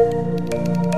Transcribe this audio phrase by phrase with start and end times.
[0.00, 0.89] Fala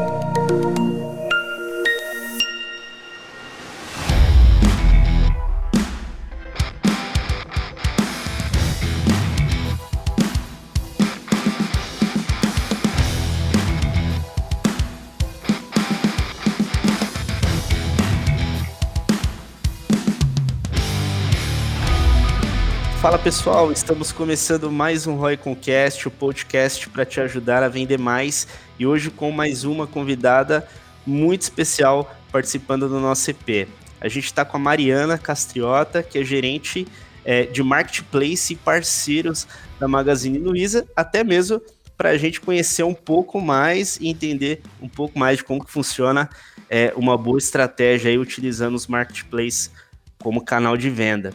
[23.22, 28.48] pessoal, estamos começando mais um Roy Concast, o podcast para te ajudar a vender mais
[28.76, 30.66] e hoje com mais uma convidada
[31.06, 33.68] muito especial participando do nosso EP.
[34.00, 36.84] A gente está com a Mariana Castriota, que é gerente
[37.24, 39.46] é, de marketplace e parceiros
[39.78, 41.62] da Magazine Luiza, até mesmo
[41.96, 45.70] para a gente conhecer um pouco mais e entender um pouco mais de como que
[45.70, 46.28] funciona
[46.68, 49.70] é, uma boa estratégia aí utilizando os marketplaces
[50.18, 51.32] como canal de venda.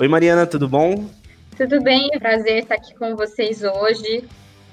[0.00, 1.10] Oi, Mariana, tudo bom?
[1.58, 4.24] Tudo bem, é um prazer estar aqui com vocês hoje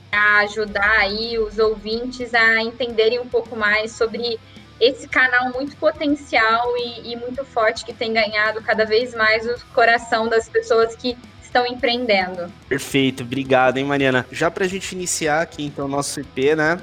[0.10, 4.40] a ajudar aí os ouvintes a entenderem um pouco mais sobre
[4.80, 9.66] esse canal muito potencial e, e muito forte que tem ganhado cada vez mais o
[9.74, 12.50] coração das pessoas que estão empreendendo.
[12.70, 14.26] Perfeito, obrigado, hein, Mariana.
[14.32, 16.80] Já para a gente iniciar aqui, então, o nosso IP, né?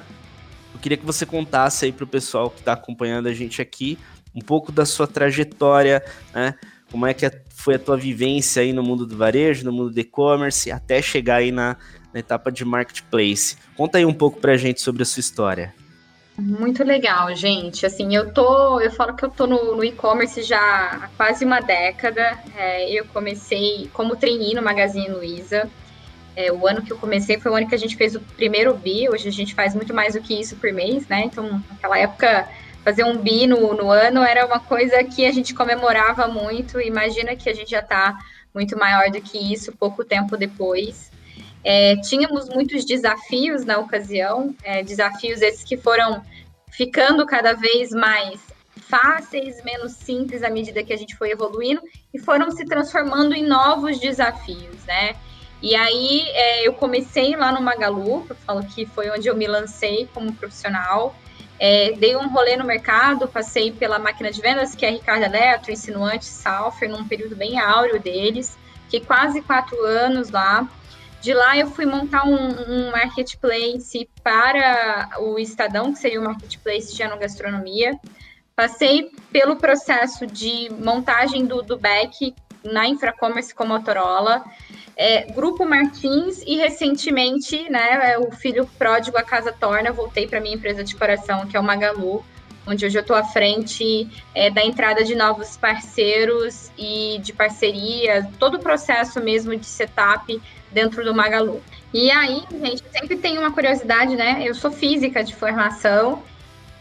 [0.74, 3.98] Eu queria que você contasse aí para o pessoal que está acompanhando a gente aqui
[4.34, 6.54] um pouco da sua trajetória, né?
[6.94, 9.98] Como é que foi a tua vivência aí no mundo do varejo, no mundo do
[9.98, 11.76] e-commerce, até chegar aí na,
[12.12, 13.56] na etapa de marketplace.
[13.76, 15.74] Conta aí um pouco pra gente sobre a sua história.
[16.38, 17.84] Muito legal, gente.
[17.84, 21.58] Assim, eu tô, eu falo que eu tô no, no e-commerce já há quase uma
[21.58, 22.38] década.
[22.56, 25.68] É, eu comecei como trainee no Magazine Luiza.
[26.36, 28.72] É, o ano que eu comecei foi o ano que a gente fez o primeiro
[28.72, 29.08] bi.
[29.08, 31.24] Hoje a gente faz muito mais do que isso por mês, né?
[31.24, 32.48] Então, naquela época
[32.84, 36.80] fazer um bi no, no ano era uma coisa que a gente comemorava muito.
[36.80, 38.16] Imagina que a gente já está
[38.54, 41.10] muito maior do que isso, pouco tempo depois.
[41.64, 46.22] É, tínhamos muitos desafios na ocasião, é, desafios esses que foram
[46.70, 48.38] ficando cada vez mais
[48.76, 51.80] fáceis, menos simples à medida que a gente foi evoluindo
[52.12, 55.16] e foram se transformando em novos desafios, né?
[55.62, 59.46] E aí é, eu comecei lá no Magalu, eu falo que foi onde eu me
[59.46, 61.14] lancei como profissional.
[61.66, 65.72] É, dei um rolê no mercado, passei pela máquina de vendas, que é Ricardo Eletro,
[65.72, 68.58] Insinuante, Salfer, num período bem áureo deles.
[68.82, 70.68] Fiquei quase quatro anos lá.
[71.22, 76.94] De lá eu fui montar um, um marketplace para o Estadão, que seria o marketplace
[76.94, 77.98] de enogastronomia.
[78.54, 84.44] Passei pelo processo de montagem do, do back na Infracommerce com Motorola
[84.96, 90.40] é, Grupo Martins e recentemente, né, é o filho pródigo a casa torna, voltei para
[90.40, 92.24] minha empresa de coração, que é o Magalu,
[92.66, 98.28] onde hoje eu estou à frente é, da entrada de novos parceiros e de parceria,
[98.38, 100.40] todo o processo mesmo de setup
[100.70, 101.62] dentro do Magalu.
[101.92, 104.42] E aí, gente, sempre tem uma curiosidade, né?
[104.44, 106.22] Eu sou física de formação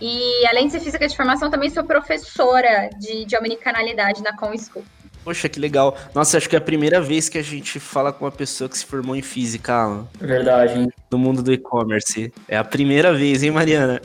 [0.02, 4.58] e, além de ser física de formação, também sou professora de, de omnicanalidade na Com
[4.58, 4.84] School.
[5.24, 5.98] Poxa, que legal.
[6.14, 8.78] Nossa, acho que é a primeira vez que a gente fala com uma pessoa que
[8.78, 10.08] se formou em física, Alan.
[10.20, 10.92] Verdade, hein?
[11.10, 12.34] No mundo do e-commerce.
[12.48, 14.02] É a primeira vez, hein, Mariana?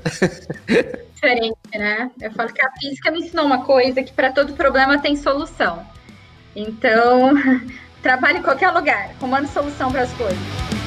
[1.15, 2.11] Diferente, né?
[2.21, 5.85] Eu falo que a física me ensinou uma coisa que para todo problema tem solução.
[6.55, 7.33] Então,
[8.03, 10.78] trabalhe em qualquer lugar, comando solução para as coisas.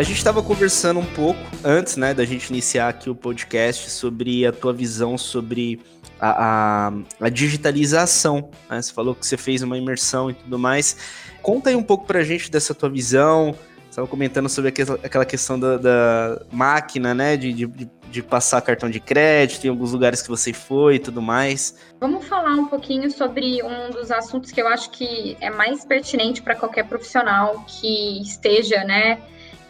[0.00, 4.46] A gente estava conversando um pouco antes, né, da gente iniciar aqui o podcast sobre
[4.46, 5.78] a tua visão sobre
[6.18, 8.48] a, a, a digitalização.
[8.70, 8.80] Né?
[8.80, 10.96] Você falou que você fez uma imersão e tudo mais.
[11.42, 13.54] Conta aí um pouco para a gente dessa tua visão.
[13.90, 14.72] Estava comentando sobre
[15.04, 19.92] aquela questão da, da máquina, né, de, de, de, passar cartão de crédito, em alguns
[19.92, 21.76] lugares que você foi e tudo mais.
[22.00, 26.40] Vamos falar um pouquinho sobre um dos assuntos que eu acho que é mais pertinente
[26.40, 29.20] para qualquer profissional que esteja, né,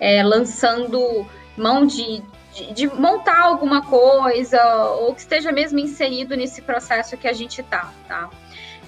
[0.00, 1.26] é, lançando
[1.56, 2.22] mão de,
[2.54, 4.60] de, de, montar alguma coisa
[5.00, 8.30] ou que esteja mesmo inserido nesse processo que a gente está, tá?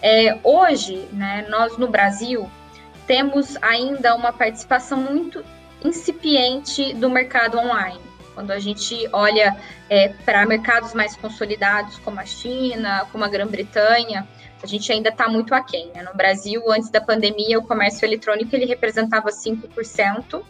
[0.00, 2.50] É, hoje, né, nós no Brasil
[3.06, 5.44] temos ainda uma participação muito
[5.84, 8.00] incipiente do mercado online.
[8.34, 9.54] Quando a gente olha
[9.90, 14.26] é, para mercados mais consolidados, como a China, como a Grã-Bretanha,
[14.62, 15.90] a gente ainda está muito aquém.
[15.94, 16.02] Né?
[16.02, 20.42] No Brasil, antes da pandemia, o comércio eletrônico ele representava 5%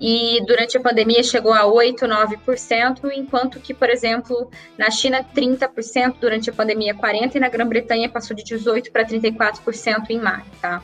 [0.00, 6.16] e durante a pandemia chegou a 8, 9%, enquanto que, por exemplo, na China 30%,
[6.18, 10.82] durante a pandemia 40% e na Grã-Bretanha passou de 18% para 34% em maio, tá?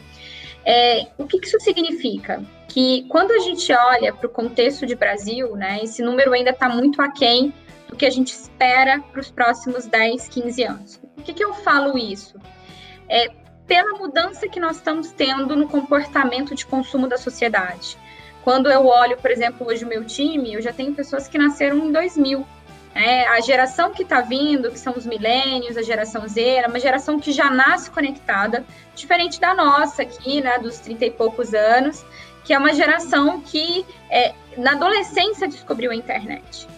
[0.66, 2.44] É, o que, isso significa?
[2.68, 6.68] Que quando a gente olha para o contexto de Brasil, né, esse número ainda está
[6.68, 7.54] muito aquém
[7.88, 11.00] do que a gente espera para os próximos 10, 15 anos.
[11.14, 12.38] Por que, que eu falo isso?
[13.08, 13.30] É
[13.66, 17.96] pela mudança que nós estamos tendo no comportamento de consumo da sociedade.
[18.46, 21.78] Quando eu olho, por exemplo, hoje o meu time, eu já tenho pessoas que nasceram
[21.78, 22.46] em 2000,
[22.94, 26.78] é, a geração que está vindo, que são os milênios, a geração Z, é uma
[26.78, 28.64] geração que já nasce conectada,
[28.94, 32.06] diferente da nossa aqui, né, dos 30 e poucos anos,
[32.44, 36.68] que é uma geração que é, na adolescência descobriu a internet.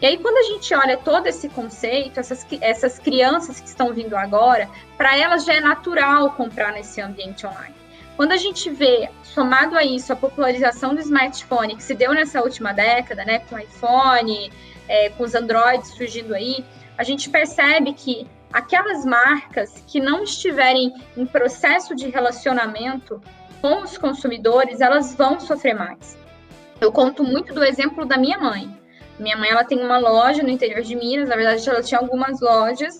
[0.00, 4.16] E aí, quando a gente olha todo esse conceito, essas, essas crianças que estão vindo
[4.16, 4.66] agora,
[4.96, 7.77] para elas já é natural comprar nesse ambiente online.
[8.18, 12.42] Quando a gente vê, somado a isso, a popularização do smartphone que se deu nessa
[12.42, 14.50] última década, né, com o iPhone,
[14.88, 16.64] é, com os Androids surgindo aí,
[16.96, 23.22] a gente percebe que aquelas marcas que não estiverem em processo de relacionamento
[23.62, 26.18] com os consumidores, elas vão sofrer mais.
[26.80, 28.68] Eu conto muito do exemplo da minha mãe.
[29.16, 32.40] Minha mãe ela tem uma loja no interior de Minas, na verdade ela tinha algumas
[32.40, 32.98] lojas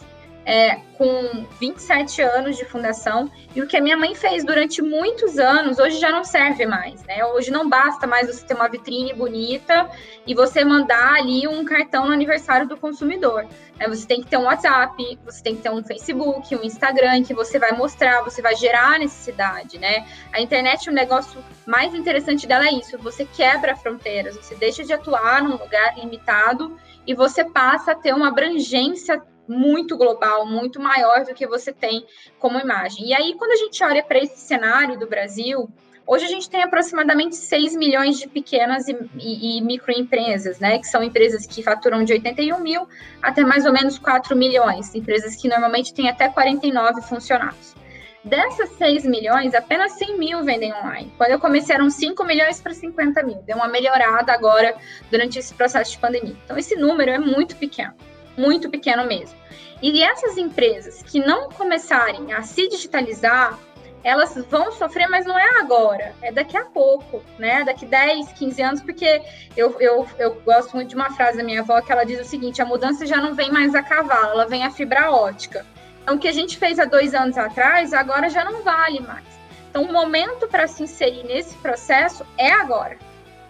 [0.48, 5.38] é, com 27 anos de fundação, e o que a minha mãe fez durante muitos
[5.38, 7.22] anos, hoje já não serve mais, né?
[7.26, 9.90] Hoje não basta mais você ter uma vitrine bonita
[10.26, 13.46] e você mandar ali um cartão no aniversário do consumidor.
[13.78, 13.86] Né?
[13.88, 17.34] Você tem que ter um WhatsApp, você tem que ter um Facebook, um Instagram, que
[17.34, 20.08] você vai mostrar, você vai gerar necessidade, né?
[20.32, 24.94] A internet, o negócio mais interessante dela é isso, você quebra fronteiras, você deixa de
[24.94, 26.74] atuar num lugar limitado
[27.06, 32.04] e você passa a ter uma abrangência muito global, muito maior do que você tem
[32.38, 33.08] como imagem.
[33.08, 35.68] E aí, quando a gente olha para esse cenário do Brasil,
[36.06, 40.78] hoje a gente tem aproximadamente 6 milhões de pequenas e, e, e microempresas, né?
[40.78, 42.86] Que são empresas que faturam de 81 mil
[43.22, 47.76] até mais ou menos 4 milhões, empresas que normalmente têm até 49 funcionários.
[48.24, 51.10] Dessas 6 milhões, apenas 100 mil vendem online.
[51.16, 53.36] Quando eu comecei, eram 5 milhões para 50 mil.
[53.42, 54.76] Deu uma melhorada agora
[55.10, 56.36] durante esse processo de pandemia.
[56.44, 57.94] Então, esse número é muito pequeno
[58.38, 59.36] muito pequeno mesmo.
[59.82, 63.58] E essas empresas que não começarem a se digitalizar,
[64.02, 67.64] elas vão sofrer, mas não é agora, é daqui a pouco, né?
[67.64, 69.20] Daqui 10, 15 anos, porque
[69.56, 72.24] eu, eu, eu gosto muito de uma frase da minha avó que ela diz o
[72.24, 75.66] seguinte: a mudança já não vem mais a cavalo, ela vem a fibra ótica.
[76.02, 79.26] Então, o que a gente fez há dois anos atrás, agora já não vale mais.
[79.68, 82.96] Então, o momento para se inserir nesse processo é agora.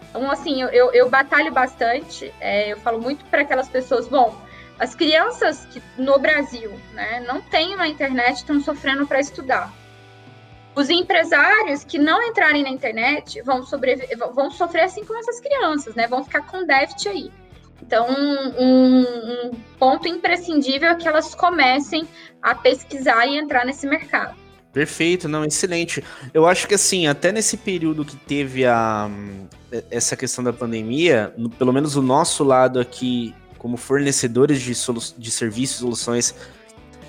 [0.09, 4.35] Então, assim, eu, eu, eu batalho bastante, é, eu falo muito para aquelas pessoas, bom,
[4.79, 9.73] as crianças que no Brasil né, não têm uma internet estão sofrendo para estudar.
[10.73, 13.61] Os empresários que não entrarem na internet vão,
[14.33, 16.07] vão sofrer assim como essas crianças, né?
[16.07, 17.31] Vão ficar com déficit aí.
[17.81, 19.01] Então, um,
[19.47, 22.07] um ponto imprescindível é que elas comecem
[22.41, 24.37] a pesquisar e entrar nesse mercado.
[24.71, 26.03] Perfeito, não, excelente.
[26.33, 29.09] Eu acho que assim, até nesse período que teve a,
[29.89, 34.73] essa questão da pandemia, pelo menos o nosso lado aqui como fornecedores de,
[35.17, 36.33] de serviços, soluções,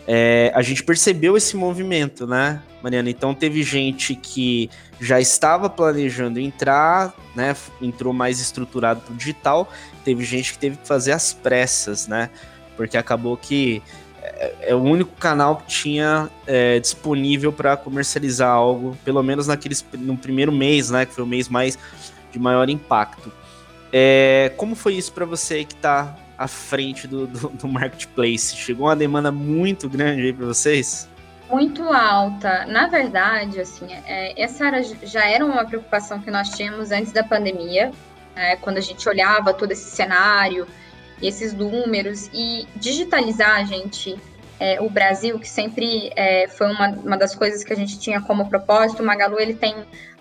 [0.06, 3.08] é, a gente percebeu esse movimento, né, Mariana?
[3.08, 4.68] Então teve gente que
[5.00, 7.56] já estava planejando entrar, né?
[7.80, 9.70] Entrou mais estruturado para o digital,
[10.04, 12.28] teve gente que teve que fazer as pressas, né?
[12.76, 13.80] Porque acabou que
[14.20, 19.84] é, é o único canal que tinha é, disponível para comercializar algo, pelo menos naqueles,
[19.92, 21.06] no primeiro mês, né?
[21.06, 21.78] Que foi o mês mais
[22.32, 23.32] de maior impacto.
[23.92, 28.56] É, como foi isso para você que está à frente do, do, do marketplace?
[28.56, 31.08] Chegou uma demanda muito grande aí para vocês?
[31.50, 32.64] Muito alta.
[32.66, 37.22] Na verdade, assim, é, essa era, já era uma preocupação que nós tínhamos antes da
[37.22, 37.90] pandemia,
[38.34, 40.66] é, quando a gente olhava todo esse cenário
[41.22, 44.18] esses números e digitalizar, gente,
[44.58, 48.20] é, o Brasil, que sempre é, foi uma, uma das coisas que a gente tinha
[48.20, 49.74] como propósito, o Magalu ele tem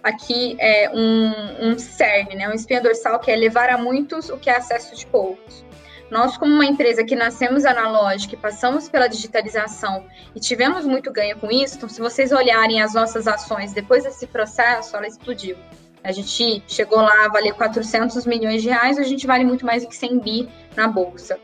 [0.04, 4.38] aqui é, um, um CERN, né, um espinha dorsal, que é levar a muitos o
[4.38, 5.64] que é acesso de poucos.
[6.10, 11.38] Nós, como uma empresa que nascemos analógica e passamos pela digitalização e tivemos muito ganho
[11.38, 15.56] com isso, então, se vocês olharem as nossas ações depois desse processo, ela explodiu.
[16.04, 19.84] A gente chegou lá a valer 400 milhões de reais, a gente vale muito mais
[19.84, 21.40] do que 100 bi na bolsa.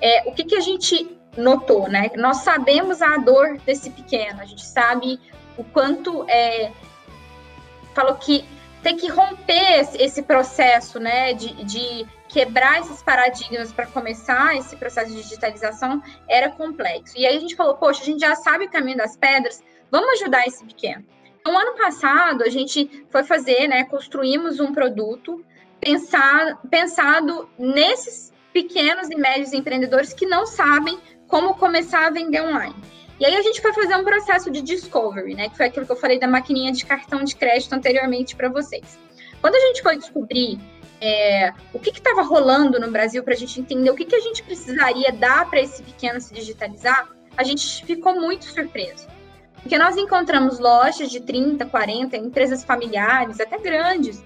[0.00, 2.10] É, o que, que a gente notou, né?
[2.16, 5.18] Nós sabemos a dor desse pequeno, a gente sabe
[5.56, 6.72] o quanto é.
[7.94, 8.44] Falou que
[8.82, 15.10] tem que romper esse processo, né, de, de quebrar esses paradigmas para começar esse processo
[15.10, 17.18] de digitalização era complexo.
[17.18, 20.20] E aí a gente falou, poxa, a gente já sabe o caminho das pedras, vamos
[20.20, 21.04] ajudar esse pequeno.
[21.40, 25.44] Então, ano passado, a gente foi fazer, né, construímos um produto
[25.80, 32.74] pensar, pensado nesses pequenos e médios empreendedores que não sabem como começar a vender online.
[33.18, 35.48] E aí a gente foi fazer um processo de discovery, né?
[35.50, 38.98] Que foi aquilo que eu falei da maquininha de cartão de crédito anteriormente para vocês.
[39.40, 40.58] Quando a gente foi descobrir
[41.00, 44.20] é, o que estava rolando no Brasil para a gente entender o que, que a
[44.20, 49.08] gente precisaria dar para esse pequeno se digitalizar, a gente ficou muito surpreso.
[49.62, 54.24] Porque nós encontramos lojas de 30, 40, empresas familiares, até grandes,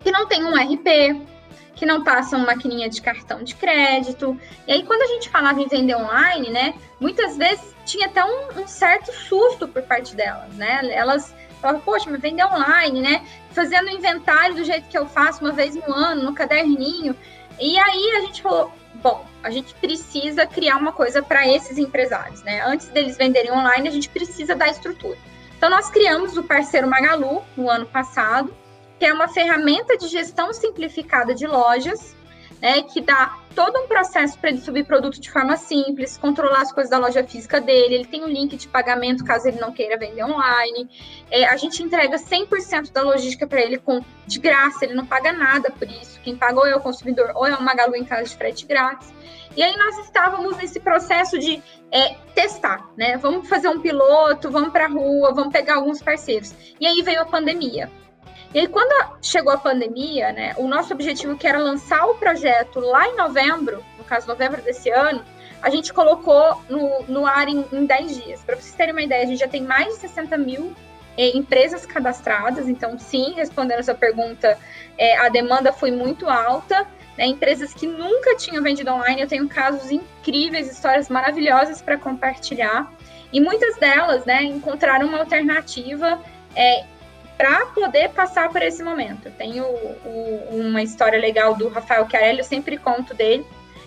[0.00, 1.26] que não tem um RP,
[1.74, 4.38] que não passam maquininha de cartão de crédito.
[4.66, 8.62] E aí, quando a gente falava em vender online, né, muitas vezes tinha até um,
[8.62, 10.80] um certo susto por parte delas, né?
[10.92, 13.26] Elas falavam, poxa, mas vender online, né?
[13.52, 17.14] Fazendo inventário do jeito que eu faço uma vez no ano, no caderninho.
[17.60, 22.42] E aí a gente falou, bom, a gente precisa criar uma coisa para esses empresários,
[22.42, 22.62] né?
[22.64, 25.18] Antes deles venderem online, a gente precisa dar estrutura.
[25.56, 28.54] Então, nós criamos o parceiro Magalu no ano passado,
[28.98, 32.14] que é uma ferramenta de gestão simplificada de lojas,
[32.60, 36.70] né, que dá todo um processo para ele subir produto de forma simples, controlar as
[36.70, 39.98] coisas da loja física dele, ele tem um link de pagamento caso ele não queira
[39.98, 40.88] vender online.
[41.28, 45.32] É, a gente entrega 100% da logística para ele com de graça, ele não paga
[45.32, 46.20] nada por isso.
[46.20, 49.12] Quem pagou é o consumidor ou é o Magalu em casa de frete grátis.
[49.56, 51.60] E aí nós estávamos nesse processo de
[51.90, 53.16] é, testar, né?
[53.16, 56.54] Vamos fazer um piloto, vamos para a rua, vamos pegar alguns parceiros.
[56.80, 57.90] E aí veio a pandemia.
[58.54, 62.80] E aí, quando chegou a pandemia, né, o nosso objetivo que era lançar o projeto
[62.80, 65.22] lá em novembro, no caso, novembro desse ano,
[65.60, 68.40] a gente colocou no, no ar em, em 10 dias.
[68.42, 70.74] Para vocês terem uma ideia, a gente já tem mais de 60 mil
[71.16, 74.56] é, empresas cadastradas, então, sim, respondendo essa pergunta,
[74.96, 76.86] é, a demanda foi muito alta.
[77.18, 82.90] Né, empresas que nunca tinham vendido online, eu tenho casos incríveis, histórias maravilhosas para compartilhar.
[83.32, 86.20] E muitas delas né, encontraram uma alternativa
[86.54, 86.84] é,
[87.38, 89.30] para poder passar por esse momento.
[89.38, 93.46] Tenho o, uma história legal do Rafael Chiarelli, eu sempre conto dele,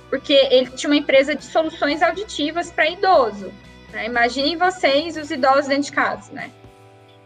[0.10, 3.52] porque ele tinha uma empresa de soluções auditivas para idoso.
[3.92, 4.06] Né?
[4.06, 6.50] Imaginem vocês os idosos dentro de casa, né?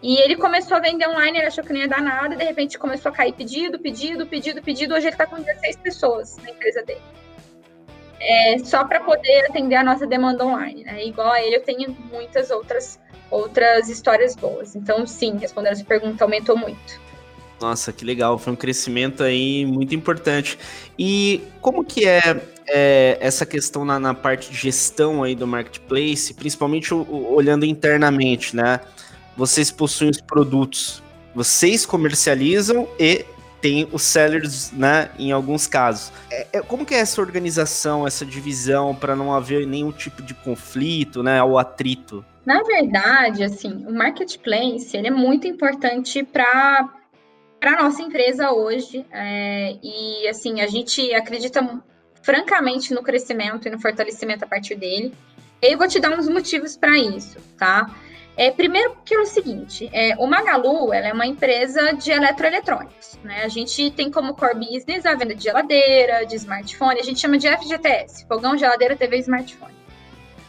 [0.01, 2.77] E ele começou a vender online, ele achou que não ia dar nada, de repente
[2.77, 4.93] começou a cair pedido, pedido, pedido, pedido.
[4.93, 7.01] Hoje ele está com 16 pessoas na empresa dele.
[8.19, 10.83] É, só para poder atender a nossa demanda online.
[10.83, 11.05] Né?
[11.05, 14.75] Igual a ele, eu tenho muitas outras outras histórias boas.
[14.75, 17.05] Então, sim, respondendo essa pergunta, aumentou muito.
[17.59, 20.57] Nossa, que legal, foi um crescimento aí muito importante.
[20.99, 26.33] E como que é, é essa questão na, na, parte de gestão aí do marketplace,
[26.33, 28.81] principalmente o, o, olhando internamente, né?
[29.37, 31.01] Vocês possuem os produtos,
[31.33, 33.25] vocês comercializam e
[33.65, 36.13] tem os sellers, né, em alguns casos.
[36.29, 40.35] É, é, como que é essa organização, essa divisão para não haver nenhum tipo de
[40.35, 42.23] conflito, né, ou atrito?
[42.45, 46.87] Na verdade, assim, o marketplace ele é muito importante para
[47.59, 51.67] para nossa empresa hoje é, e assim a gente acredita
[52.21, 55.11] francamente no crescimento e no fortalecimento a partir dele.
[55.59, 57.89] Eu vou te dar uns motivos para isso, tá?
[58.37, 63.17] É, primeiro porque é o seguinte, é, o Magalu ela é uma empresa de eletroeletrônicos,
[63.23, 63.43] né?
[63.43, 67.37] A gente tem como core business a venda de geladeira, de smartphone, a gente chama
[67.37, 69.73] de FGTS, fogão, geladeira, TV e smartphone.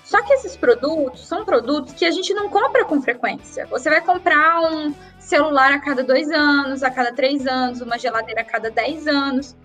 [0.02, 3.66] Só que esses produtos são produtos que a gente não compra com frequência.
[3.66, 8.40] Você vai comprar um celular a cada dois anos, a cada três anos, uma geladeira
[8.40, 9.56] a cada dez anos.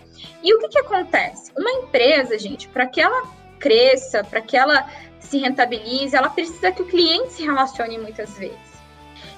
[0.43, 1.51] E o que, que acontece?
[1.55, 3.23] Uma empresa, gente, para que ela
[3.61, 4.89] cresça, para que ela
[5.19, 8.71] se rentabilize, ela precisa que o cliente se relacione muitas vezes.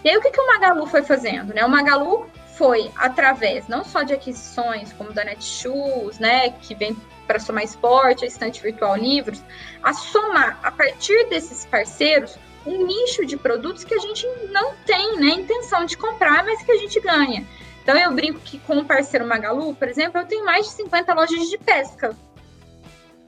[0.03, 1.53] E aí, o que, que o Magalu foi fazendo?
[1.53, 1.63] Né?
[1.63, 2.25] O Magalu
[2.57, 8.25] foi através não só de aquisições, como da Netshoes, né, que vem para somar esporte,
[8.25, 9.41] a estante virtual livros,
[9.81, 15.17] a somar a partir desses parceiros um nicho de produtos que a gente não tem
[15.17, 17.45] né, intenção de comprar, mas que a gente ganha.
[17.81, 21.13] Então eu brinco que com o parceiro Magalu, por exemplo, eu tenho mais de 50
[21.13, 22.15] lojas de pesca.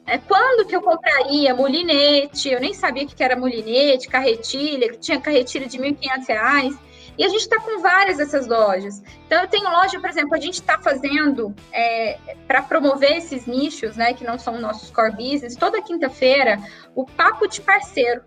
[0.07, 2.49] É, quando que eu compraria molinete?
[2.49, 6.77] Eu nem sabia o que era molinete, carretilha, tinha carretilha de R$ 1.500.
[7.17, 9.01] E a gente está com várias dessas lojas.
[9.25, 13.95] Então, eu tenho loja, por exemplo, a gente está fazendo é, para promover esses nichos,
[13.95, 16.59] né, que não são nossos core business, toda quinta-feira,
[16.93, 18.21] o Papo de Parceiro,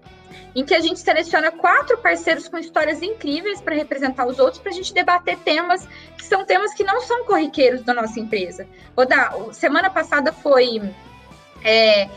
[0.55, 4.73] em que a gente seleciona quatro parceiros com histórias incríveis para representar os outros, para
[4.73, 8.67] a gente debater temas que são temas que não são corriqueiros da nossa empresa.
[8.97, 10.81] Vou dar, semana passada foi
[11.65, 12.09] é,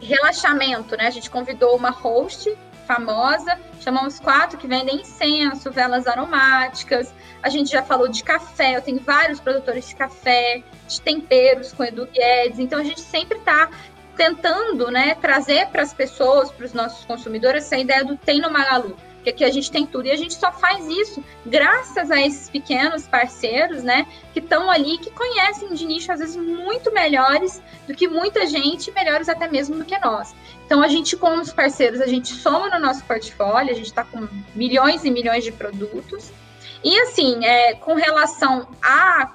[0.00, 1.06] relaxamento, né?
[1.06, 3.58] A gente convidou uma host famosa.
[3.80, 7.14] Chamamos quatro que vendem incenso, velas aromáticas.
[7.42, 11.84] A gente já falou de café, eu tenho vários produtores de café, de temperos com
[11.84, 12.58] Edu Guedes.
[12.58, 13.70] Então a gente sempre está
[14.16, 18.50] tentando né, trazer para as pessoas, para os nossos consumidores, essa ideia do tem no
[18.50, 18.96] Magalu.
[19.20, 22.48] Porque aqui a gente tem tudo e a gente só faz isso graças a esses
[22.48, 27.94] pequenos parceiros, né, que estão ali, que conhecem de nicho às vezes muito melhores do
[27.94, 30.34] que muita gente, melhores até mesmo do que nós.
[30.64, 34.04] Então a gente com os parceiros, a gente soma no nosso portfólio, a gente está
[34.04, 36.32] com milhões e milhões de produtos.
[36.82, 39.34] E assim, é, com relação a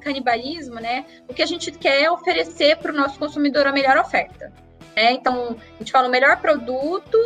[0.00, 3.98] canibalismo, né, o que a gente quer é oferecer para o nosso consumidor a melhor
[3.98, 4.50] oferta.
[4.96, 5.12] Né?
[5.12, 7.18] Então, a gente fala o melhor produto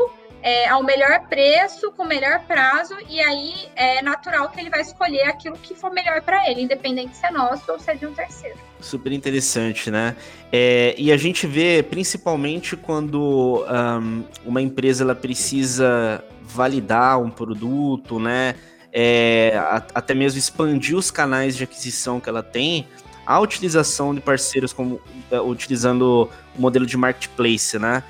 [0.43, 4.81] é, ao melhor preço, com o melhor prazo, e aí é natural que ele vai
[4.81, 8.05] escolher aquilo que for melhor para ele, independente se é nosso ou se é de
[8.07, 8.59] um terceiro.
[8.81, 10.17] Super interessante, né?
[10.51, 18.19] É, e a gente vê principalmente quando um, uma empresa ela precisa validar um produto,
[18.19, 18.57] né?
[18.93, 22.87] É, a, até mesmo expandir os canais de aquisição que ela tem,
[23.25, 28.03] a utilização de parceiros como é, utilizando o modelo de marketplace, né?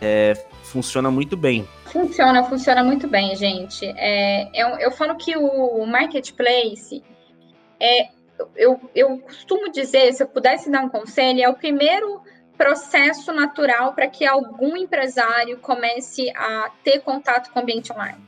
[0.00, 1.68] É, funciona muito bem.
[1.92, 3.84] Funciona, funciona muito bem, gente.
[3.96, 7.02] É, eu, eu falo que o marketplace
[7.80, 8.08] é,
[8.56, 12.22] eu, eu costumo dizer, se eu pudesse dar um conselho, é o primeiro
[12.56, 18.18] processo natural para que algum empresário comece a ter contato com o ambiente online.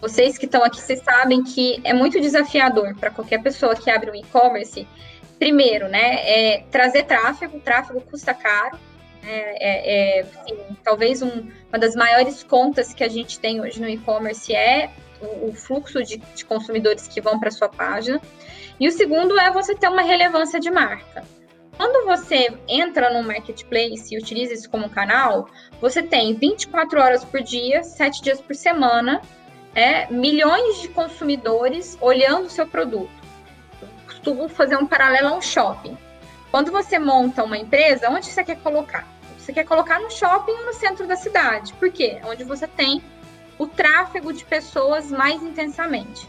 [0.00, 4.10] Vocês que estão aqui, vocês sabem que é muito desafiador para qualquer pessoa que abre
[4.10, 4.86] um e-commerce
[5.38, 8.78] primeiro, né, é trazer tráfego, tráfego custa caro,
[9.22, 13.80] né, é, é assim, talvez um, uma das maiores contas que a gente tem hoje
[13.80, 18.20] no e-commerce é o, o fluxo de, de, consumidores que vão para sua página.
[18.78, 21.24] E o segundo é você ter uma relevância de marca.
[21.76, 25.48] Quando você entra no marketplace e utiliza isso como canal,
[25.80, 29.22] você tem 24 horas por dia, 7 dias por semana,
[29.74, 33.20] é, milhões de consumidores olhando o seu produto
[34.20, 35.96] costumo fazer um paralelo a um shopping.
[36.50, 39.06] Quando você monta uma empresa, onde você quer colocar?
[39.38, 41.72] Você quer colocar no shopping ou no centro da cidade.
[41.74, 42.20] Por quê?
[42.24, 43.02] Onde você tem
[43.58, 46.28] o tráfego de pessoas mais intensamente.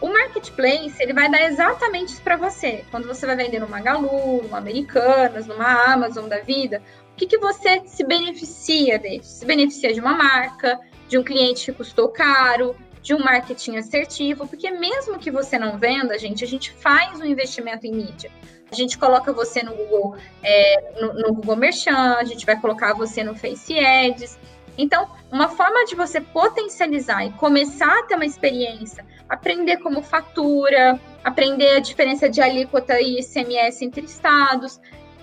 [0.00, 2.84] O marketplace, ele vai dar exatamente isso para você.
[2.90, 7.38] Quando você vai vender no Magalu, no Americanas, numa Amazon da vida, o que, que
[7.38, 9.22] você se beneficia dele?
[9.22, 14.48] Se beneficia de uma marca, de um cliente que custou caro, de um marketing assertivo,
[14.48, 18.30] porque mesmo que você não venda, gente, a gente faz um investimento em mídia.
[18.70, 22.94] A gente coloca você no Google, é, no, no, Google Merchant, a gente vai colocar
[22.94, 24.38] você no Face Ads.
[24.78, 30.98] Então, uma forma de você potencializar e começar a ter uma experiência, aprender como fatura,
[31.24, 34.80] aprender a diferença de alíquota e ICMS entre estados,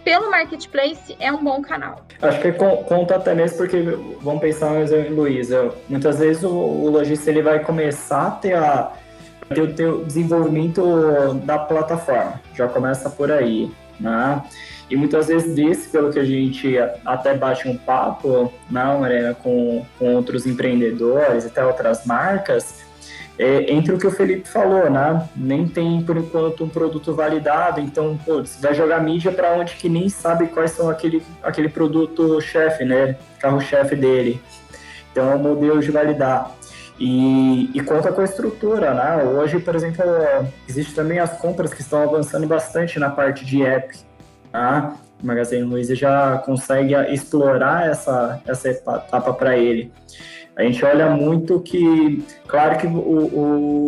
[0.07, 2.05] pelo marketplace é um bom canal.
[2.21, 3.81] Acho que conta até mesmo porque,
[4.21, 8.53] vamos pensar mais em Luísa, muitas vezes o, o lojista ele vai começar a ter,
[8.53, 8.93] a,
[9.49, 14.41] ter o teu desenvolvimento da plataforma, já começa por aí, né?
[14.89, 19.33] E muitas vezes desse, pelo que a gente até bate um papo, não, né, Mariana,
[19.33, 22.85] com, com outros empreendedores até outras marcas,
[23.37, 25.27] é, entre o que o Felipe falou, né?
[25.35, 29.87] Nem tem, por enquanto, um produto validado, então, putz, vai jogar mídia para onde que
[29.87, 33.15] nem sabe quais são aquele, aquele produto chefe, né?
[33.39, 34.41] Carro-chefe dele.
[35.11, 36.51] Então, é um modelo de validar.
[36.99, 39.23] E, e, conta com a estrutura, né?
[39.23, 40.03] Hoje, por exemplo,
[40.67, 43.95] existe também as compras que estão avançando bastante na parte de app,
[44.51, 44.95] tá?
[45.21, 49.91] O Magazine Luiza já consegue explorar essa, essa etapa para ele.
[50.57, 52.89] A gente olha muito que, claro que o,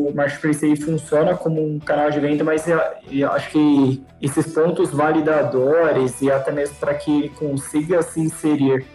[0.09, 2.79] o Marketplace aí funciona como um canal de venda, mas eu,
[3.11, 8.85] eu acho que esses pontos validadores e até mesmo para que ele consiga se inserir,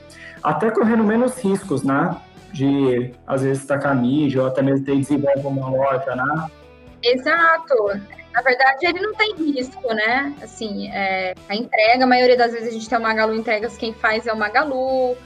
[0.41, 2.17] até correndo menos riscos, né?
[2.55, 6.47] De, às vezes, a mídia ou até mesmo ter desenvolver uma loja, né?
[7.03, 7.75] Exato.
[8.33, 10.33] Na verdade, ele não tem risco, né?
[10.41, 13.93] Assim, é, a entrega, a maioria das vezes a gente tem o Magalu Entregas, quem
[13.93, 15.17] faz é o Magalu,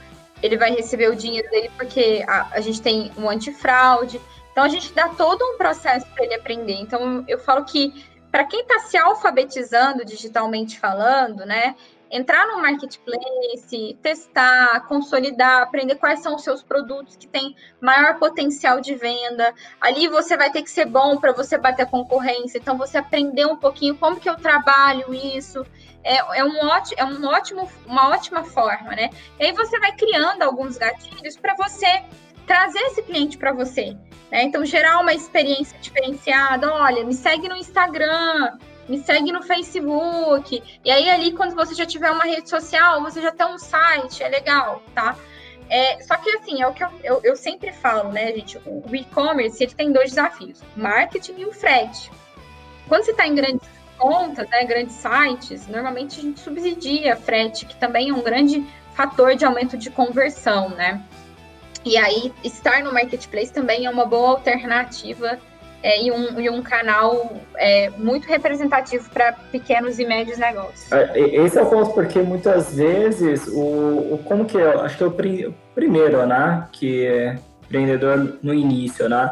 [0.41, 4.19] ele vai receber o dinheiro dele porque a, a gente tem um antifraude.
[4.51, 6.75] Então a gente dá todo um processo para ele aprender.
[6.81, 11.75] Então eu falo que para quem está se alfabetizando digitalmente falando, né,
[12.11, 18.81] entrar no marketplace, testar, consolidar, aprender quais são os seus produtos que têm maior potencial
[18.81, 19.53] de venda.
[19.79, 22.57] Ali você vai ter que ser bom para você bater a concorrência.
[22.57, 25.65] Então você aprender um pouquinho como que eu trabalho isso
[26.03, 29.09] é, é, um ótimo, é um ótimo, uma ótima forma, né?
[29.39, 32.03] E aí você vai criando alguns gatilhos para você
[32.47, 33.95] trazer esse cliente para você.
[34.31, 34.43] Né?
[34.43, 36.71] Então, gerar uma experiência diferenciada.
[36.71, 38.57] Olha, me segue no Instagram,
[38.89, 40.61] me segue no Facebook.
[40.83, 44.23] E aí, ali, quando você já tiver uma rede social, você já tem um site,
[44.23, 45.15] é legal, tá?
[45.69, 48.57] É, só que, assim, é o que eu, eu, eu sempre falo, né, gente?
[48.65, 50.59] O e-commerce, ele tem dois desafios.
[50.75, 52.11] Marketing e o frete.
[52.87, 57.75] Quando você está em grandes contas, né, grandes sites, normalmente a gente subsidia frete, que
[57.75, 61.03] também é um grande fator de aumento de conversão, né?
[61.85, 65.39] E aí, estar no marketplace também é uma boa alternativa
[65.81, 70.91] é, e, um, um canal é, muito representativo para pequenos e médios negócios.
[70.91, 75.03] É, esse é o ponto, porque muitas vezes, o, o como que é, acho que
[75.03, 79.31] é o pri, primeiro, né, que é empreendedor no início, né,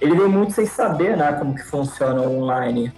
[0.00, 2.92] ele vem muito sem saber, né, como que funciona o online.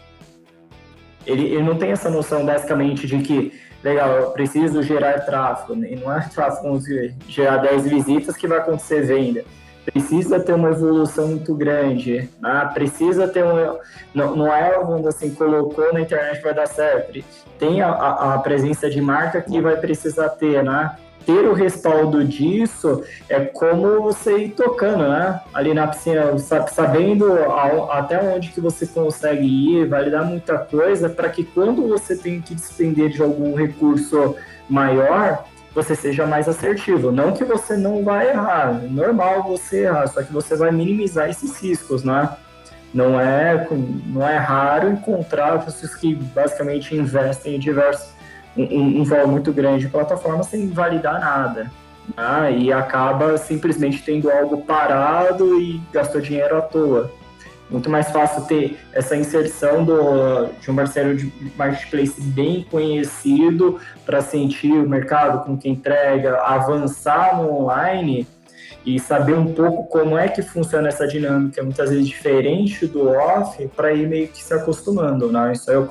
[1.27, 3.53] Ele, ele não tem essa noção, basicamente, de que
[3.85, 6.81] legal, eu preciso gerar tráfego, e não é tráfego,
[7.29, 9.45] gerar 10 visitas que vai acontecer venda.
[9.93, 12.71] Precisa ter uma evolução muito grande, né?
[12.75, 13.79] precisa ter um.
[14.15, 17.25] Não, não é quando assim, colocou na internet vai dar certo.
[17.59, 17.91] Tem a,
[18.35, 20.95] a presença de marca que vai precisar ter, né?
[21.29, 25.39] ter o respaldo disso é como você ir tocando, né?
[25.53, 27.31] Ali na piscina, sabendo
[27.91, 32.41] até onde que você consegue ir, vai dar muita coisa para que quando você tem
[32.41, 34.37] que despender de algum recurso
[34.71, 37.13] maior, você seja mais assertivo.
[37.13, 41.29] Não que você não vai errar, é normal você errar, só que você vai minimizar
[41.29, 42.29] esses riscos, né?
[42.93, 43.67] Não é,
[44.07, 48.17] não é raro encontrar pessoas que basicamente investem em diversos
[48.57, 51.71] um, um valor muito grande de plataforma sem validar nada.
[52.17, 52.53] Né?
[52.59, 57.13] E acaba simplesmente tendo algo parado e gastou dinheiro à toa.
[57.71, 64.23] Muito mais fácil ter essa inserção do, de um parceiro de marketplace bem conhecido para
[64.23, 68.27] sentir o mercado com que entrega, avançar no online
[68.87, 73.69] e saber um pouco como é que funciona essa dinâmica, muitas vezes diferente do off,
[73.77, 75.53] para ir meio que se acostumando, né?
[75.53, 75.87] Isso eu,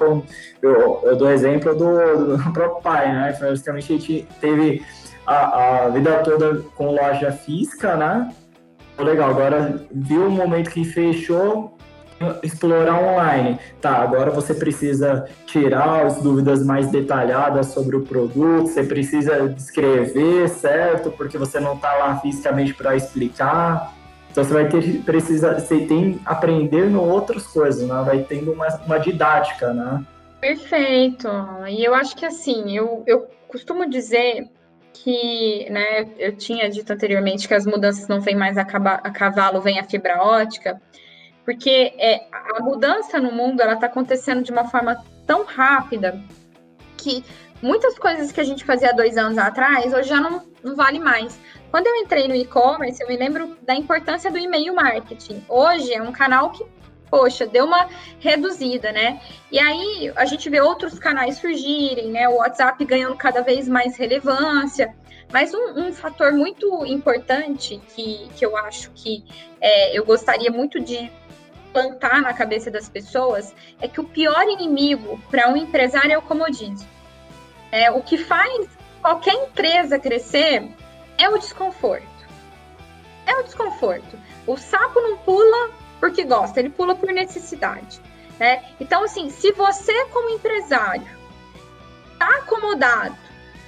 [0.61, 3.37] eu, eu dou exemplo do, do próprio pai, né?
[3.39, 4.83] Basicamente a gente teve
[5.27, 8.33] a, a vida toda com loja física, né?
[8.97, 11.77] Legal, agora viu o momento que fechou,
[12.41, 13.59] explorar online.
[13.79, 20.49] Tá, agora você precisa tirar as dúvidas mais detalhadas sobre o produto, você precisa descrever,
[20.49, 21.11] certo?
[21.11, 23.93] Porque você não está lá fisicamente para explicar.
[24.31, 28.03] Então você vai ter precisa, você tem aprender no outras coisas, né?
[28.05, 30.03] Vai tendo uma, uma didática, né?
[30.39, 31.27] Perfeito.
[31.67, 34.47] E eu acho que assim, eu, eu costumo dizer
[35.03, 39.79] que, né, eu tinha dito anteriormente que as mudanças não vêm mais a, cavalo, vem
[39.79, 40.81] a fibra ótica
[41.47, 46.21] porque é, a mudança no mundo ela está acontecendo de uma forma tão rápida
[46.97, 47.23] que
[47.61, 51.39] muitas coisas que a gente fazia dois anos atrás hoje já não, não vale mais.
[51.71, 55.41] Quando eu entrei no e-commerce, eu me lembro da importância do e-mail marketing.
[55.47, 56.65] Hoje é um canal que,
[57.09, 57.87] poxa, deu uma
[58.19, 59.21] reduzida, né?
[59.51, 62.27] E aí a gente vê outros canais surgirem, né?
[62.29, 64.93] O WhatsApp ganhando cada vez mais relevância.
[65.31, 69.25] Mas um, um fator muito importante que, que eu acho que
[69.59, 71.11] é, eu gostaria muito de
[71.73, 76.21] plantar na cabeça das pessoas é que o pior inimigo para um empresário é o
[76.21, 76.87] comodismo.
[77.71, 78.67] É, o que faz
[79.01, 80.69] qualquer empresa crescer
[81.17, 82.07] é o desconforto.
[83.25, 84.17] É o desconforto.
[84.45, 87.99] O sapo não pula porque gosta, ele pula por necessidade.
[88.39, 88.63] Né?
[88.79, 91.07] Então, assim, se você, como empresário,
[92.13, 93.15] está acomodado,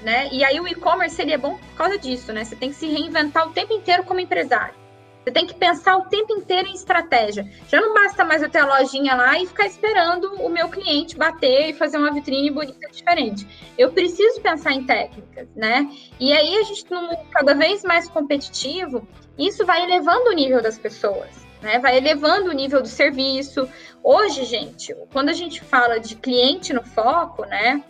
[0.02, 0.30] né?
[0.32, 2.44] E aí o e-commerce seria bom por causa disso, né?
[2.44, 4.76] Você tem que se reinventar o tempo inteiro como empresário.
[5.24, 7.48] Você tem que pensar o tempo inteiro em estratégia.
[7.68, 11.18] Já não basta mais eu ter a lojinha lá e ficar esperando o meu cliente
[11.18, 13.46] bater e fazer uma vitrine bonita diferente.
[13.78, 15.90] Eu preciso pensar em técnicas, né?
[16.20, 20.62] E aí a gente, num mundo cada vez mais competitivo, isso vai elevando o nível
[20.62, 21.49] das pessoas.
[21.62, 23.68] Né, vai elevando o nível do serviço.
[24.02, 27.84] Hoje, gente, quando a gente fala de cliente no foco, né,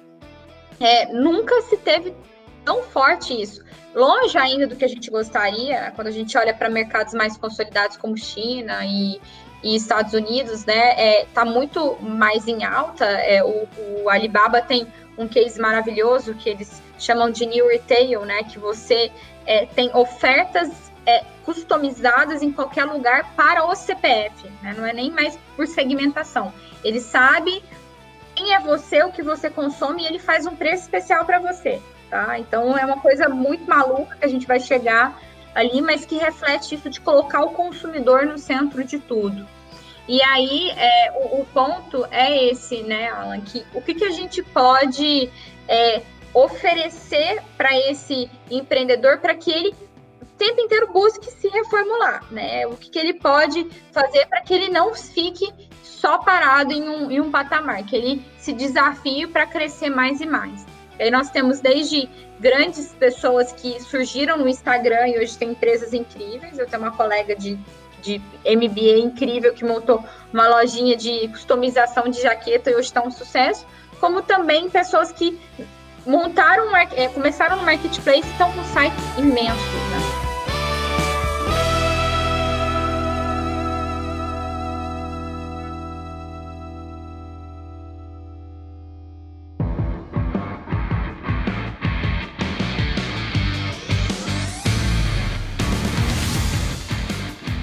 [0.80, 2.16] é, nunca se teve
[2.66, 6.70] tão forte isso longe ainda do que a gente gostaria, quando a gente olha para
[6.70, 9.20] mercados mais consolidados como China e,
[9.64, 13.06] e Estados Unidos, né, é, tá muito mais em alta.
[13.06, 13.68] É, o,
[14.04, 19.12] o, Alibaba tem um case maravilhoso que eles chamam de New Retail, né, que você
[19.46, 25.10] é, tem ofertas é, customizadas em qualquer lugar para o CPF, né, não é nem
[25.10, 26.54] mais por segmentação.
[26.84, 27.64] Ele sabe
[28.36, 31.82] quem é você, o que você consome e ele faz um preço especial para você.
[32.10, 32.40] Tá?
[32.40, 35.20] Então é uma coisa muito maluca que a gente vai chegar
[35.54, 39.48] ali, mas que reflete isso de colocar o consumidor no centro de tudo.
[40.08, 43.42] E aí é, o, o, ponto é esse, né, Alan?
[43.42, 45.30] Que, o que, que a gente pode
[45.68, 46.02] é,
[46.34, 49.76] oferecer para esse empreendedor para que ele
[50.40, 52.66] tempo inteiro busque se reformular, né?
[52.66, 57.12] O que, que ele pode fazer para que ele não fique só parado em um,
[57.12, 60.66] em um patamar, que ele se desafie para crescer mais e mais.
[60.98, 65.94] E aí nós temos desde grandes pessoas que surgiram no Instagram e hoje tem empresas
[65.94, 66.58] incríveis.
[66.58, 67.60] Eu tenho uma colega de,
[68.02, 73.12] de MBA incrível que montou uma lojinha de customização de jaqueta e hoje está um
[73.12, 73.66] sucesso.
[74.00, 75.38] Como também pessoas que
[76.06, 80.09] montaram, é, começaram no marketplace e estão com sites imensos, né?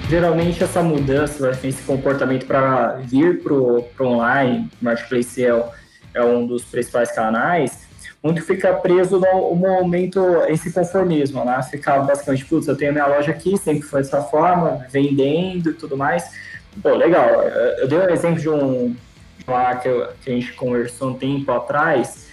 [0.09, 5.69] Geralmente essa mudança, esse comportamento para vir para o online, Marketplace é,
[6.13, 7.87] é um dos principais canais,
[8.23, 11.61] muito fica preso no momento, esse conformismo, né?
[11.63, 15.95] Ficar basicamente, putz, eu tenho minha loja aqui, sempre foi dessa forma, vendendo e tudo
[15.95, 16.29] mais.
[16.81, 17.43] Pô, legal.
[17.77, 18.95] Eu dei um exemplo de um
[19.47, 19.89] lá que,
[20.21, 22.27] que a gente conversou um tempo atrás,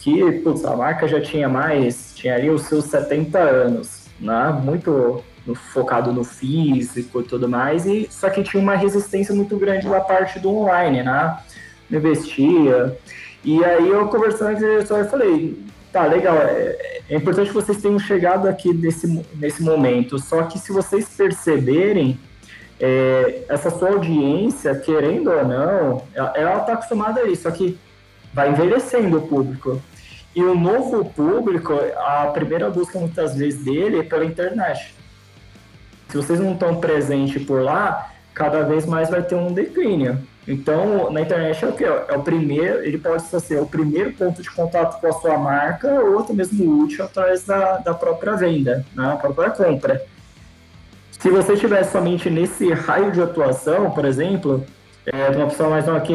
[0.00, 4.60] que, putz, a marca já tinha mais, tinha ali os seus 70 anos, né?
[4.62, 5.22] Muito
[5.54, 10.00] focado no físico e tudo mais, e só que tinha uma resistência muito grande da
[10.00, 11.38] parte do online, né?
[11.90, 12.96] Investia.
[13.44, 15.58] E aí eu conversando com o diretor, eu falei,
[15.92, 20.58] tá, legal, é, é, importante que vocês tenham chegado aqui nesse, nesse momento, só que
[20.58, 22.18] se vocês perceberem,
[22.80, 27.78] é, essa sua audiência, querendo ou não, ela está acostumada a isso, só que
[28.32, 29.80] vai envelhecendo o público.
[30.34, 34.94] E o novo público, a primeira busca muitas vezes dele é pela internet.
[36.08, 40.18] Se vocês não estão presentes por lá, cada vez mais vai ter um declínio.
[40.46, 41.84] Então, na internet é o que?
[41.84, 45.88] É o primeiro, ele pode ser o primeiro ponto de contato com a sua marca
[46.00, 49.12] ou até mesmo útil através da, da própria venda, né?
[49.12, 50.02] a própria compra.
[51.10, 54.64] Se você estiver somente nesse raio de atuação, por exemplo,
[55.04, 56.14] é, uma pessoa mais nova que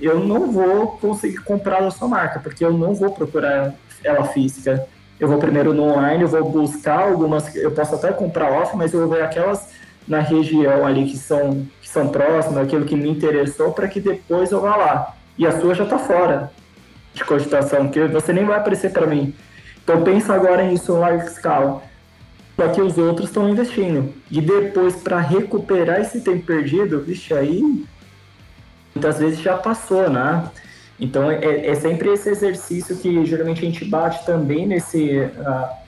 [0.00, 3.74] eu, não vou conseguir comprar a sua marca, porque eu não vou procurar
[4.04, 4.86] ela física.
[5.22, 8.92] Eu vou primeiro no online, eu vou buscar algumas, eu posso até comprar off, mas
[8.92, 9.68] eu vou ver aquelas
[10.08, 14.50] na região ali que são, que são próximas, aquilo que me interessou, para que depois
[14.50, 15.14] eu vá lá.
[15.38, 16.50] E a sua já está fora
[17.14, 19.32] de cogitação, que você nem vai aparecer para mim.
[19.84, 21.80] Então pensa agora nisso em larga escala.
[22.56, 24.12] Só que os outros estão investindo.
[24.28, 27.62] E depois, para recuperar esse tempo perdido, vixe, aí
[28.92, 30.50] muitas vezes já passou, né?
[31.02, 35.18] Então é, é sempre esse exercício que geralmente a gente bate também nesse.
[35.18, 35.82] Uh,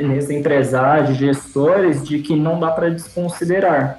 [0.00, 3.98] nesses empresários, gestores, de que não dá para desconsiderar.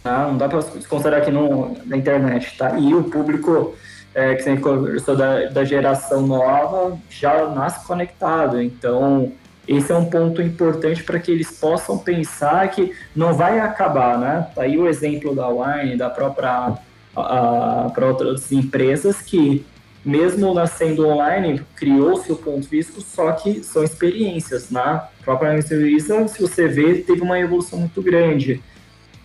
[0.00, 0.28] Tá?
[0.28, 2.56] Não dá para desconsiderar que não, na internet.
[2.56, 2.78] Tá?
[2.78, 3.74] E o público
[4.14, 8.62] é, que você conversou da, da geração nova já nasce conectado.
[8.62, 9.32] Então,
[9.66, 14.46] esse é um ponto importante para que eles possam pensar que não vai acabar, né?
[14.54, 16.74] Tá aí o exemplo da Wine, da própria
[17.14, 19.64] para outras empresas que
[20.04, 24.80] mesmo nascendo online, criou-se o ponto físico, só que são experiências, né?
[24.80, 28.62] A própria Visa, se você vê, teve uma evolução muito grande.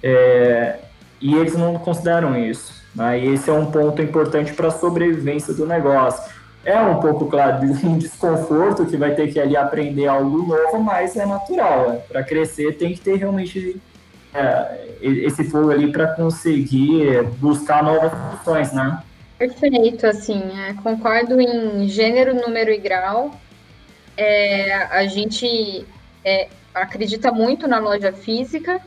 [0.02, 0.78] É,
[1.20, 2.74] e eles não consideram isso.
[2.96, 3.20] Né?
[3.20, 6.32] E esse é um ponto importante para a sobrevivência do negócio.
[6.63, 11.15] É um pouco, claro, um desconforto que vai ter que ali aprender algo novo, mas
[11.15, 11.89] é natural.
[11.89, 12.00] Né?
[12.08, 13.82] Para crescer tem que ter realmente
[14.34, 19.02] é, esse fogo ali para conseguir buscar novas soluções, né?
[19.39, 23.39] Perfeito, assim, é, concordo em gênero, número e grau.
[24.17, 25.88] É, a gente
[26.25, 28.82] é, acredita muito na loja física,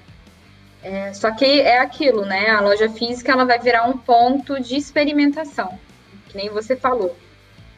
[0.83, 2.51] é, só que é aquilo, né?
[2.51, 5.79] A loja física ela vai virar um ponto de experimentação,
[6.29, 7.17] que nem você falou.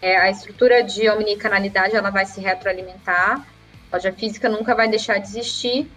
[0.03, 3.47] É, a estrutura de omnicanalidade ela vai se retroalimentar,
[3.93, 5.89] a loja física nunca vai deixar de existir,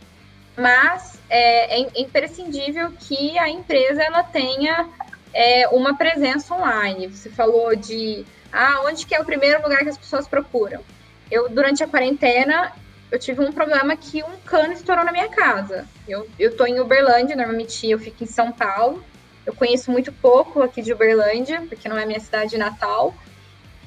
[0.55, 4.87] mas é, é imprescindível que a empresa ela tenha
[5.33, 7.07] é, uma presença online.
[7.07, 10.81] Você falou de ah, onde que é o primeiro lugar que as pessoas procuram.
[11.29, 12.71] Eu, durante a quarentena,
[13.11, 15.87] eu tive um problema que um cano estourou na minha casa.
[16.07, 19.03] Eu, eu tô em Uberlândia, normalmente eu fico em São Paulo.
[19.45, 23.13] Eu conheço muito pouco aqui de Uberlândia, porque não é minha cidade natal.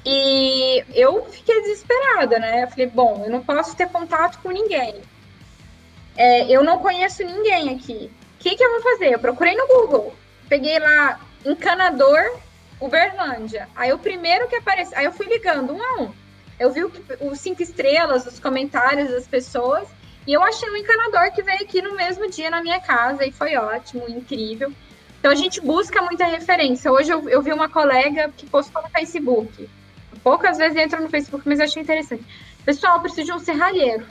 [0.03, 2.63] E eu fiquei desesperada, né?
[2.63, 4.95] Eu falei, bom, eu não posso ter contato com ninguém.
[6.17, 8.11] É, eu não conheço ninguém aqui.
[8.39, 9.13] O que, que eu vou fazer?
[9.13, 10.15] Eu procurei no Google.
[10.49, 12.39] Peguei lá encanador
[12.79, 13.69] Uberlândia.
[13.75, 16.11] Aí o primeiro que apareceu, aí eu fui ligando um a um.
[16.59, 19.87] Eu vi os cinco estrelas, os comentários das pessoas,
[20.27, 23.31] e eu achei um encanador que veio aqui no mesmo dia na minha casa, e
[23.31, 24.71] foi ótimo, incrível.
[25.19, 26.91] Então a gente busca muita referência.
[26.91, 29.69] Hoje eu, eu vi uma colega que postou no Facebook.
[30.23, 32.23] Poucas vezes entro no Facebook, mas eu achei interessante.
[32.65, 34.05] Pessoal, preciso de um serralheiro.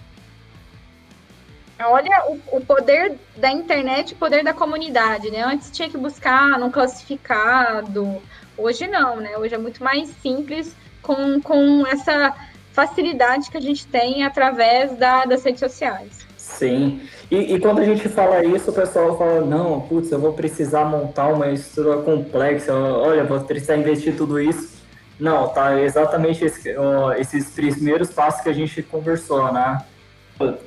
[1.87, 5.43] Olha o, o, poder da internet, o poder da comunidade, né?
[5.43, 8.21] Antes tinha que buscar num classificado,
[8.57, 9.37] hoje não, né?
[9.37, 12.35] Hoje é muito mais simples com, com essa
[12.73, 16.27] facilidade que a gente tem através da, das redes sociais.
[16.37, 17.01] Sim.
[17.31, 20.85] E, e, quando a gente fala isso, o pessoal fala, não, putz, eu vou precisar
[20.85, 24.81] montar uma estrutura complexa, olha, vou precisar investir tudo isso.
[25.19, 29.85] Não, tá exatamente esse, ó, esses primeiros passos que a gente conversou, né?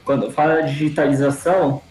[0.03, 1.81] Quando fala digitalização,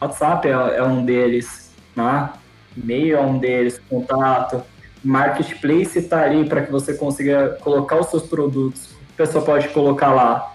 [0.00, 2.30] WhatsApp é, é um deles, né?
[2.76, 4.62] E-mail é um deles, contato.
[5.04, 8.94] Marketplace está ali para que você consiga colocar os seus produtos.
[9.14, 10.52] A pessoa pode colocar lá.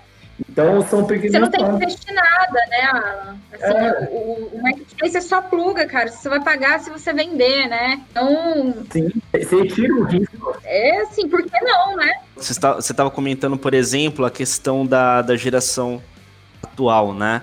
[0.49, 1.31] Então são pequenos.
[1.31, 3.37] Você não tem que investir nada, né, Alan?
[3.53, 4.09] Assim, é.
[4.11, 6.09] o, o marketplace é só pluga, cara.
[6.09, 8.01] Você vai pagar se você vender, né?
[8.11, 8.73] Então.
[8.91, 10.55] Sim, você tira o risco.
[10.63, 12.11] É, assim, por que não, né?
[12.35, 16.01] Você estava comentando, por exemplo, a questão da, da geração
[16.77, 17.41] atual, né?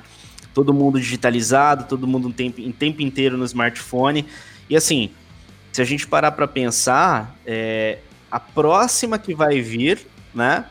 [0.54, 4.24] Todo mundo digitalizado, todo mundo em tempo, em tempo inteiro no smartphone.
[4.70, 5.10] E assim,
[5.72, 7.98] se a gente parar para pensar, é,
[8.30, 10.64] a próxima que vai vir, né?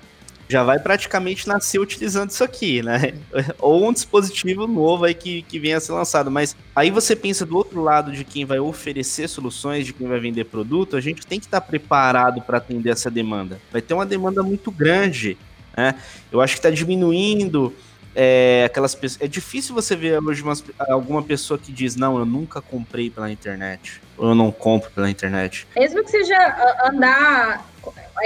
[0.48, 3.14] Já vai praticamente nascer utilizando isso aqui, né?
[3.60, 6.30] Ou um dispositivo novo aí que, que venha a ser lançado.
[6.30, 10.20] Mas aí você pensa do outro lado de quem vai oferecer soluções, de quem vai
[10.20, 13.60] vender produto, a gente tem que estar preparado para atender essa demanda.
[13.72, 15.38] Vai ter uma demanda muito grande,
[15.76, 15.96] né?
[16.32, 17.74] Eu acho que está diminuindo
[18.16, 19.22] é, aquelas pessoas.
[19.22, 23.32] É difícil você ver hoje umas, alguma pessoa que diz: Não, eu nunca comprei pela
[23.32, 24.02] internet.
[24.18, 25.68] Ou eu não compro pela internet.
[25.76, 26.38] Mesmo que seja
[26.86, 27.66] andar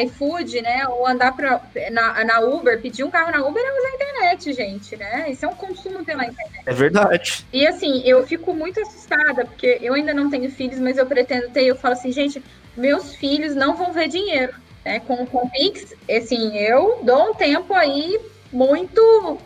[0.04, 0.88] iFood, né?
[0.88, 4.54] Ou andar pra, na, na Uber, pedir um carro na Uber é usar a internet,
[4.54, 5.32] gente, né?
[5.32, 6.63] Isso é um consumo pela internet.
[6.65, 7.45] É verdade.
[7.54, 11.50] E assim, eu fico muito assustada, porque eu ainda não tenho filhos, mas eu pretendo
[11.50, 11.63] ter.
[11.63, 12.43] Eu falo assim, gente,
[12.76, 14.54] meus filhos não vão ver dinheiro.
[14.84, 15.00] Né?
[15.00, 18.19] Com, com Pix, assim, eu dou um tempo aí
[18.52, 19.39] muito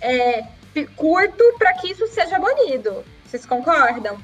[0.00, 0.44] é,
[0.96, 3.04] curto para que isso seja abolido.
[3.24, 4.18] Vocês concordam?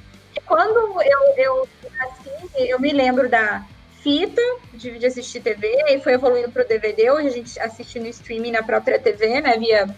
[0.46, 1.68] Quando eu, eu
[2.00, 3.64] assim, eu me lembro da
[4.02, 4.42] fita
[4.74, 7.10] de, de assistir TV e foi evoluindo para o DVD.
[7.10, 9.88] Hoje a gente assiste no streaming na própria TV, né, via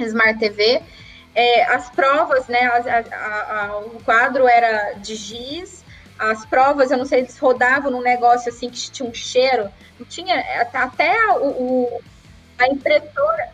[0.00, 0.82] Smart TV.
[1.34, 5.84] É, as provas, né, a, a, a, o quadro era de giz,
[6.18, 10.06] as provas, eu não sei, eles rodavam num negócio assim que tinha um cheiro, não
[10.06, 10.34] tinha,
[10.72, 12.00] até o, o
[12.58, 13.50] a impressora,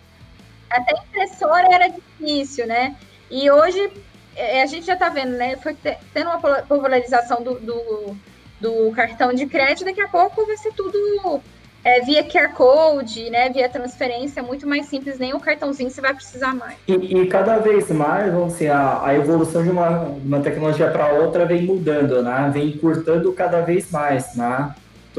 [0.76, 2.96] até impressora era difícil, né?
[3.30, 3.90] E hoje
[4.36, 5.56] é, a gente já está vendo, né?
[5.56, 5.76] Foi
[6.12, 8.16] tendo uma popularização do, do,
[8.60, 11.40] do, cartão de crédito, daqui a pouco vai ser tudo
[11.84, 13.50] é, via QR Code, né?
[13.50, 16.76] Via transferência, muito mais simples, nem o cartãozinho você vai precisar mais.
[16.88, 21.12] E, e cada vez mais, vamos assim, a, a evolução de uma, uma tecnologia para
[21.12, 22.50] outra vem mudando, né?
[22.52, 24.74] Vem encurtando cada vez mais, né?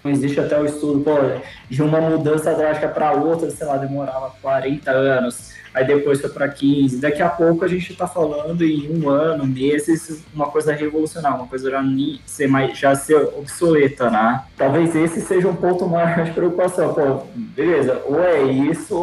[0.05, 1.15] Existe até o estudo, pô,
[1.69, 6.49] de uma mudança drástica para outra, sei lá, demorava 40 anos, aí depois foi para
[6.49, 6.97] 15.
[6.97, 11.47] Daqui a pouco a gente está falando em um ano, meses, uma coisa revolucionária, uma
[11.47, 11.81] coisa já
[12.25, 14.43] ser mais, já ser obsoleta, né?
[14.57, 16.93] Talvez esse seja um ponto maior de preocupação.
[16.93, 18.95] Pô, beleza, ou é isso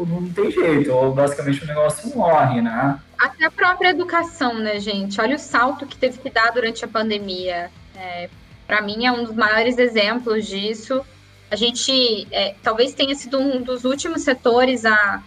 [0.00, 2.98] ou não tem jeito, ou basicamente o negócio morre, né?
[3.18, 5.20] Até a própria educação, né, gente?
[5.20, 7.70] Olha o salto que teve que dar durante a pandemia.
[7.94, 8.30] É,
[8.70, 11.04] para mim é um dos maiores exemplos disso.
[11.50, 15.20] A gente é, talvez tenha sido um dos últimos setores a,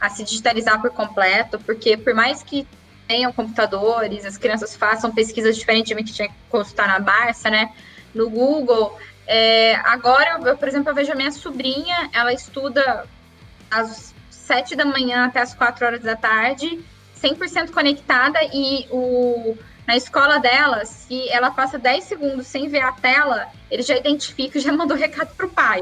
[0.00, 2.66] a se digitalizar por completo, porque por mais que
[3.06, 7.72] tenham computadores, as crianças façam pesquisas diferentes de que tinha que consultar na Barça, né?
[8.12, 8.98] No Google.
[9.28, 13.06] É, agora, eu, por exemplo, eu vejo a minha sobrinha, ela estuda
[13.70, 16.84] às sete da manhã até as quatro horas da tarde,
[17.22, 19.56] 100% conectada, e o,
[19.88, 24.58] na escola dela, se ela passa 10 segundos sem ver a tela, ele já identifica
[24.58, 25.80] e já mandou recado para o pai.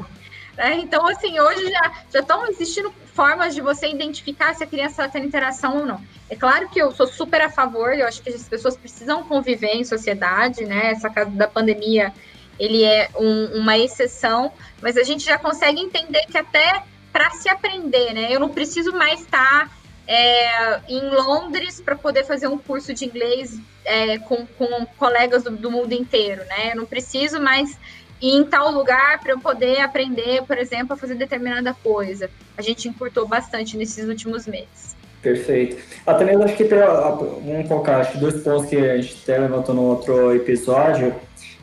[0.57, 0.77] Né?
[0.77, 5.09] Então, assim, hoje já, já estão existindo formas de você identificar se a criança está
[5.09, 6.01] tendo interação ou não.
[6.31, 9.75] É claro que eu sou super a favor, eu acho que as pessoas precisam conviver
[9.75, 10.92] em sociedade, né?
[10.92, 12.14] Essa casa da pandemia,
[12.61, 17.49] ele é um, uma exceção, mas a gente já consegue entender que até para se
[17.49, 18.29] aprender, né?
[18.31, 19.71] Eu não preciso mais estar tá
[20.07, 25.51] é, em Londres para poder fazer um curso de inglês é, com, com colegas do,
[25.51, 26.73] do, mundo inteiro, né?
[26.73, 27.77] Eu não preciso mais
[28.21, 32.31] ir em tal lugar para eu poder aprender, por exemplo, a fazer determinada coisa.
[32.57, 34.97] A gente encurtou bastante nesses últimos meses.
[35.21, 35.83] Perfeito.
[36.07, 39.75] Até mesmo acho que tem, vamos colocar acho, dois pontos que a gente até levantou
[39.75, 41.14] no outro episódio.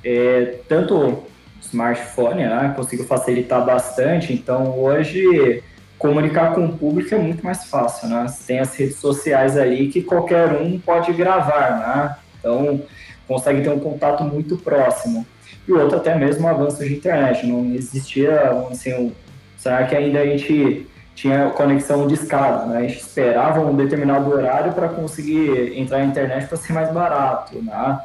[0.04, 1.24] É, tanto
[1.62, 5.64] smartphone, né, conseguiu facilitar bastante, então hoje
[6.04, 8.26] comunicar com o público é muito mais fácil, né?
[8.46, 12.16] Tem as redes sociais ali que qualquer um pode gravar, né?
[12.38, 12.82] Então,
[13.26, 15.26] consegue ter um contato muito próximo.
[15.66, 17.48] E o outro até mesmo o avanço de internet.
[17.48, 19.14] Não existia, assim, um,
[19.58, 20.86] será que ainda a gente
[21.16, 22.80] tinha conexão de escada, né?
[22.80, 27.64] A gente esperava um determinado horário para conseguir entrar na internet para ser mais barato,
[27.64, 28.02] né?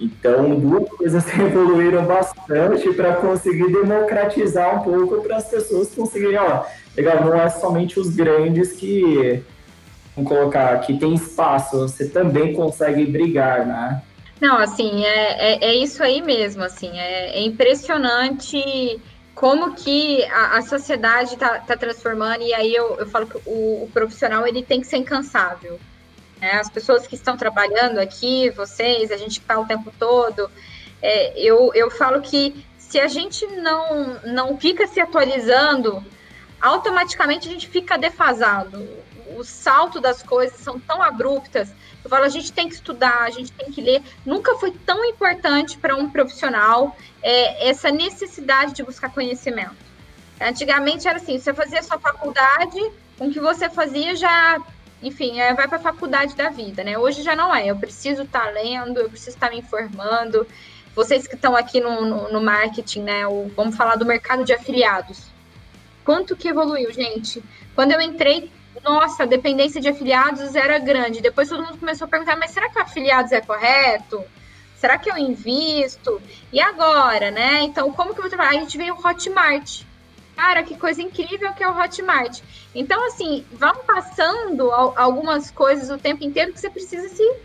[0.00, 6.64] Então, duas coisas evoluíram bastante para conseguir democratizar um pouco para as pessoas conseguirem, ó,
[6.96, 9.42] legal, não é somente os grandes que,
[10.14, 14.02] vamos colocar, que tem espaço, você também consegue brigar, né?
[14.40, 19.00] Não, assim, é, é, é isso aí mesmo, assim, é, é impressionante
[19.34, 23.84] como que a, a sociedade está tá transformando, e aí eu, eu falo que o,
[23.84, 25.78] o, profissional, ele tem que ser incansável,
[26.40, 26.52] né?
[26.54, 30.50] As pessoas que estão trabalhando aqui, vocês, a gente que está o tempo todo,
[31.00, 36.04] é, eu, eu falo que se a gente não, não fica se atualizando,
[36.62, 38.88] automaticamente a gente fica defasado.
[39.36, 41.70] O salto das coisas são tão abruptas.
[42.04, 44.02] Eu falo, a gente tem que estudar, a gente tem que ler.
[44.24, 49.76] Nunca foi tão importante para um profissional é, essa necessidade de buscar conhecimento.
[50.40, 52.80] Antigamente era assim, você fazia sua faculdade,
[53.18, 54.60] com o que você fazia já,
[55.02, 56.98] enfim, é, vai para a faculdade da vida, né?
[56.98, 57.66] Hoje já não é.
[57.66, 60.46] Eu preciso estar tá lendo, eu preciso estar tá me informando.
[60.94, 63.26] Vocês que estão aqui no, no, no marketing, né?
[63.26, 65.31] O, vamos falar do mercado de afiliados.
[66.04, 67.42] Quanto que evoluiu, gente?
[67.74, 68.50] Quando eu entrei,
[68.82, 71.20] nossa, a dependência de afiliados era grande.
[71.20, 74.22] Depois todo mundo começou a perguntar, mas será que afiliados é correto?
[74.76, 76.20] Será que eu invisto?
[76.52, 77.62] E agora, né?
[77.62, 78.58] Então, como que eu vou trabalhar?
[78.58, 79.82] A gente veio o Hotmart.
[80.34, 82.40] Cara, que coisa incrível que é o Hotmart.
[82.74, 87.36] Então, assim, vão passando algumas coisas o tempo inteiro que você precisa se,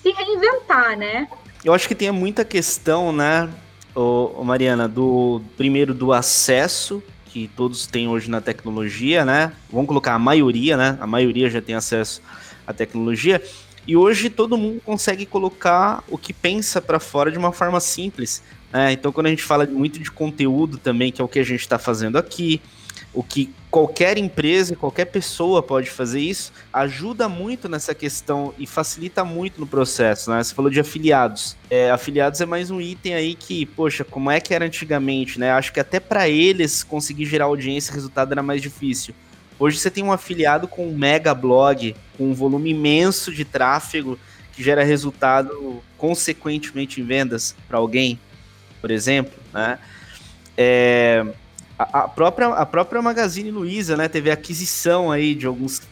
[0.00, 1.28] se reinventar, né?
[1.64, 3.50] Eu acho que tem muita questão, né,
[3.94, 7.02] ô, Mariana, do primeiro do acesso
[7.32, 9.52] que todos têm hoje na tecnologia, né?
[9.70, 10.98] Vamos colocar a maioria, né?
[11.00, 12.20] A maioria já tem acesso
[12.66, 13.42] à tecnologia.
[13.86, 18.42] E hoje todo mundo consegue colocar o que pensa para fora de uma forma simples.
[18.70, 18.92] Né?
[18.92, 21.60] Então, quando a gente fala muito de conteúdo também, que é o que a gente
[21.60, 22.60] está fazendo aqui,
[23.14, 29.24] o que qualquer empresa, qualquer pessoa pode fazer isso, ajuda muito nessa questão e facilita
[29.24, 30.42] muito no processo, né?
[30.42, 31.56] Você falou de afiliados.
[31.70, 35.52] É, afiliados é mais um item aí que, poxa, como é que era antigamente, né?
[35.52, 39.14] Acho que até para eles conseguir gerar audiência e resultado era mais difícil.
[39.58, 44.18] Hoje você tem um afiliado com um mega blog, com um volume imenso de tráfego,
[44.52, 48.18] que gera resultado consequentemente em vendas para alguém,
[48.80, 49.78] por exemplo, né?
[50.56, 51.24] É,
[51.78, 55.82] a, própria, a própria Magazine Luiza, né, teve aquisição aí de alguns,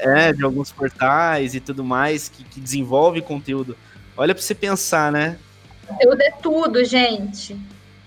[0.00, 3.76] é, de alguns portais e tudo mais que, que desenvolve conteúdo.
[4.16, 5.38] Olha para você pensar, né?
[5.86, 7.58] Conteúdo é tudo, gente.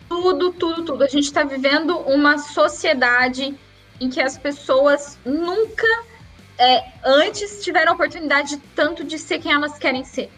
[0.07, 1.03] Tudo, tudo, tudo.
[1.03, 3.55] A gente está vivendo uma sociedade
[3.99, 5.87] em que as pessoas nunca
[6.57, 10.31] é, antes tiveram a oportunidade tanto de ser quem elas querem ser.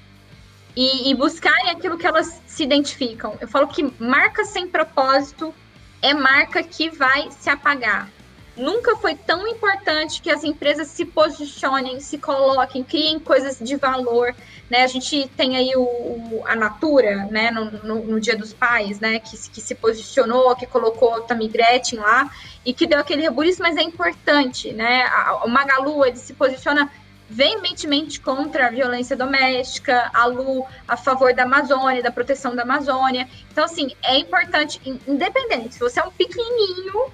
[0.75, 3.37] E, e buscarem aquilo que elas se identificam.
[3.41, 5.53] Eu falo que marca sem propósito
[6.01, 8.09] é marca que vai se apagar.
[8.57, 14.35] Nunca foi tão importante que as empresas se posicionem, se coloquem, criem coisas de valor.
[14.69, 14.83] Né?
[14.83, 17.49] A gente tem aí o, o a Natura, né?
[17.49, 19.19] No, no, no, Dia dos Pais, né?
[19.19, 22.29] Que, que se posicionou, que colocou o Gretchen lá
[22.65, 25.09] e que deu aquele rebuliço, mas é importante, né?
[25.43, 26.91] O Magalu, ele se posiciona
[27.31, 33.25] veementemente contra a violência doméstica, a Lu a favor da Amazônia, da proteção da Amazônia.
[33.49, 37.09] Então, assim, é importante, independente, se você é um pequenininho,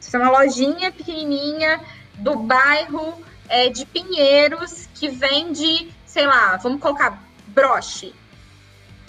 [0.00, 1.80] se você é uma lojinha pequenininha
[2.14, 8.12] do bairro é, de Pinheiros que vende, sei lá, vamos colocar broche.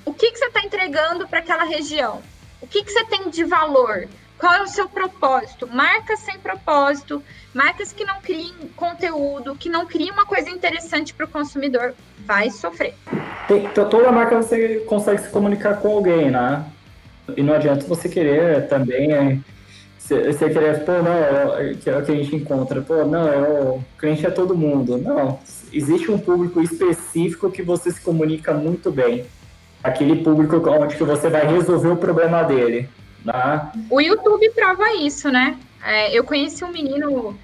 [0.06, 2.22] O que, que você está entregando para aquela região?
[2.62, 4.08] O que, que você tem de valor?
[4.38, 5.68] Qual é o seu propósito?
[5.68, 7.24] Marcas sem propósito,
[7.54, 11.94] marcas que não criem conteúdo, que não criem uma coisa interessante para o consumidor,
[12.26, 12.94] vai sofrer.
[13.48, 16.66] Tem, toda marca você consegue se comunicar com alguém, né?
[17.36, 19.44] E não adianta você querer também.
[19.98, 23.28] Você, você querer, pô, não, é, que é o que a gente encontra, pô, não,
[23.28, 24.98] é o cliente é todo mundo.
[24.98, 25.40] Não,
[25.72, 29.26] existe um público específico que você se comunica muito bem.
[29.84, 32.90] Aquele público onde que você vai resolver o problema dele.
[33.24, 33.72] Né?
[33.90, 35.58] O YouTube prova isso, né?
[35.84, 37.38] É, eu conheci um menino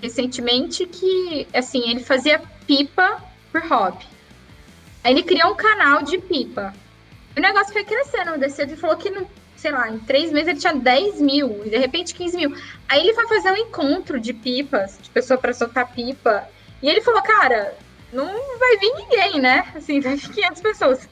[0.00, 4.04] recentemente que, assim, ele fazia pipa por hobby.
[5.04, 6.74] Aí ele criou um canal de pipa.
[7.36, 9.26] O negócio foi crescendo, desceu e falou que, no,
[9.56, 12.56] sei lá, em três meses ele tinha 10 mil, e de repente 15 mil.
[12.88, 16.48] Aí ele foi fazer um encontro de pipas, de pessoa para soltar pipa.
[16.82, 17.76] E ele falou, cara,
[18.12, 18.26] não
[18.58, 19.72] vai vir ninguém, né?
[19.74, 21.08] Assim, vai vir 500 pessoas.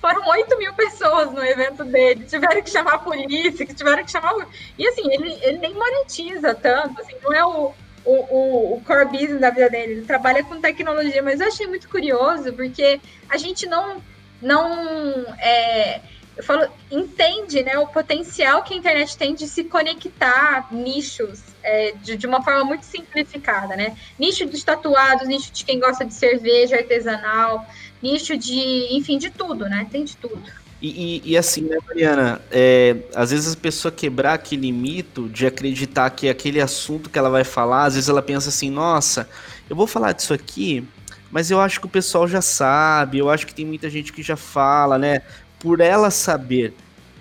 [0.00, 2.24] Foram 8 mil pessoas no evento dele.
[2.24, 4.34] Tiveram que chamar a polícia, que tiveram que chamar.
[4.78, 7.72] E assim, ele, ele nem monetiza tanto, assim, não é o,
[8.04, 9.92] o, o, o core business da vida dele.
[9.92, 14.02] Ele trabalha com tecnologia, mas eu achei muito curioso, porque a gente não.
[14.40, 16.00] não é,
[16.36, 21.92] eu falo, entende né, o potencial que a internet tem de se conectar nichos é,
[22.00, 23.96] de, de, uma forma muito simplificada, né?
[24.18, 27.66] Nicho dos tatuados, nicho de quem gosta de cerveja artesanal,
[28.02, 29.86] nicho de, enfim, de tudo, né?
[29.90, 30.42] Tem de tudo.
[30.80, 32.40] E, e, e assim, né, Mariana?
[32.50, 37.30] É, às vezes a pessoa quebrar aquele mito de acreditar que aquele assunto que ela
[37.30, 39.28] vai falar, às vezes ela pensa assim, nossa,
[39.68, 40.86] eu vou falar disso aqui,
[41.30, 44.22] mas eu acho que o pessoal já sabe, eu acho que tem muita gente que
[44.22, 45.22] já fala, né?
[45.58, 46.72] Por ela saber.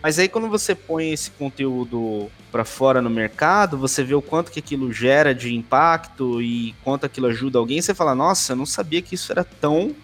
[0.03, 4.51] Mas aí quando você põe esse conteúdo para fora no mercado, você vê o quanto
[4.51, 8.67] que aquilo gera de impacto e quanto aquilo ajuda alguém, você fala, nossa, eu não
[8.67, 9.95] sabia que isso era tão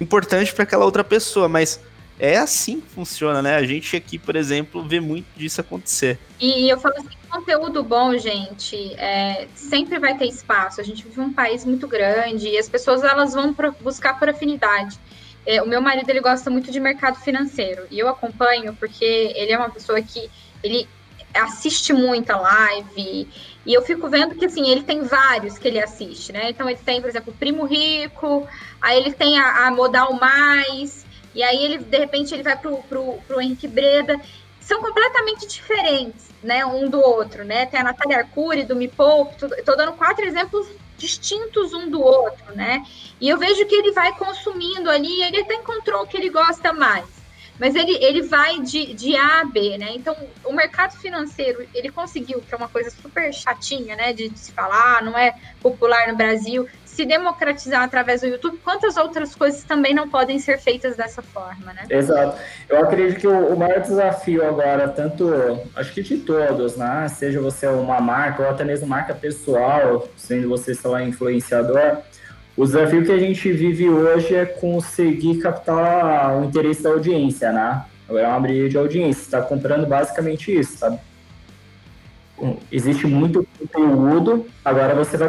[0.00, 1.80] importante para aquela outra pessoa, mas
[2.18, 3.56] é assim que funciona, né?
[3.56, 6.18] A gente aqui, por exemplo, vê muito disso acontecer.
[6.40, 10.80] E eu falo assim, conteúdo bom, gente, é, sempre vai ter espaço.
[10.80, 14.98] A gente vive um país muito grande e as pessoas elas vão buscar por afinidade.
[15.46, 19.52] É, o meu marido ele gosta muito de mercado financeiro e eu acompanho porque ele
[19.52, 20.30] é uma pessoa que
[20.62, 20.88] ele
[21.34, 23.28] assiste muita live
[23.66, 26.50] e eu fico vendo que assim ele tem vários que ele assiste, né?
[26.50, 28.46] Então ele tem, por exemplo, Primo Rico,
[28.80, 31.04] aí ele tem a, a Modal Mais
[31.34, 34.20] e aí ele de repente ele vai pro, pro, pro Henrique Breda
[34.60, 37.66] são completamente diferentes, né, um do outro, né?
[37.66, 40.66] Tem a Natália Arcuri do Me Poupe, tô dando quatro exemplos
[40.96, 42.82] distintos um do outro, né?
[43.20, 46.72] E eu vejo que ele vai consumindo ali, ele até encontrou o que ele gosta
[46.72, 47.04] mais.
[47.58, 49.92] Mas ele, ele vai de, de A a B, né?
[49.94, 54.12] Então, o mercado financeiro, ele conseguiu, que é uma coisa super chatinha, né?
[54.12, 58.96] De, de se falar, não é popular no Brasil, se democratizar através do YouTube, quantas
[58.96, 61.84] outras coisas também não podem ser feitas dessa forma, né?
[61.90, 62.38] Exato.
[62.68, 65.28] Eu acredito que o, o maior desafio agora, tanto,
[65.74, 67.08] acho que de todos, né?
[67.08, 71.98] Seja você uma marca ou até mesmo marca pessoal, sendo você, sei lá, influenciador,
[72.56, 77.84] o desafio que a gente vive hoje é conseguir captar o interesse da audiência, né?
[78.08, 80.98] É uma briga de audiência, está comprando basicamente isso, sabe?
[82.70, 85.28] existe muito conteúdo, agora você vai,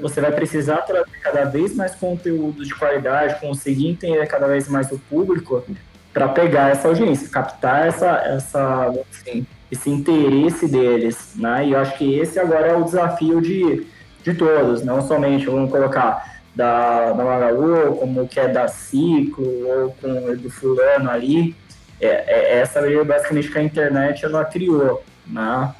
[0.00, 4.90] você vai precisar trazer cada vez mais conteúdo de qualidade, conseguir entender cada vez mais
[4.92, 5.64] o público
[6.12, 11.66] para pegar essa audiência, captar essa, essa, assim, esse interesse deles, né?
[11.66, 13.86] E eu acho que esse agora é o desafio de,
[14.22, 19.96] de todos, não somente, vamos colocar, da, da Magalu, como que é da Ciclo, ou
[20.00, 21.56] com do fulano ali,
[22.00, 25.74] é, é essa é basicamente que a internet ela criou, né?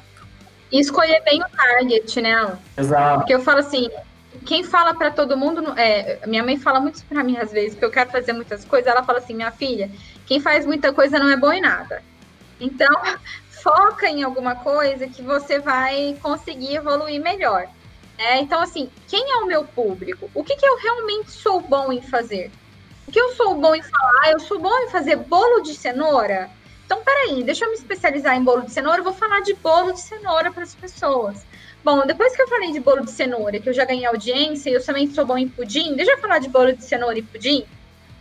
[0.71, 2.57] E escolher bem o target, né?
[2.77, 3.19] Exato.
[3.19, 3.89] Porque eu falo assim,
[4.45, 7.83] quem fala para todo mundo, é, minha mãe fala muito para mim às vezes, que
[7.83, 9.89] eu quero fazer muitas coisas, ela fala assim, minha filha,
[10.25, 12.01] quem faz muita coisa não é bom em nada.
[12.59, 12.93] Então,
[13.61, 17.67] foca em alguma coisa que você vai conseguir evoluir melhor.
[18.21, 20.29] É, então, assim, quem é o meu público?
[20.35, 22.51] O que, que eu realmente sou bom em fazer?
[23.07, 24.31] O que eu sou bom em falar?
[24.31, 26.47] Eu sou bom em fazer bolo de cenoura?
[26.85, 29.91] Então, peraí, deixa eu me especializar em bolo de cenoura, eu vou falar de bolo
[29.93, 31.43] de cenoura para as pessoas.
[31.83, 34.73] Bom, depois que eu falei de bolo de cenoura, que eu já ganhei audiência e
[34.73, 37.65] eu também sou bom em pudim, deixa eu falar de bolo de cenoura e pudim,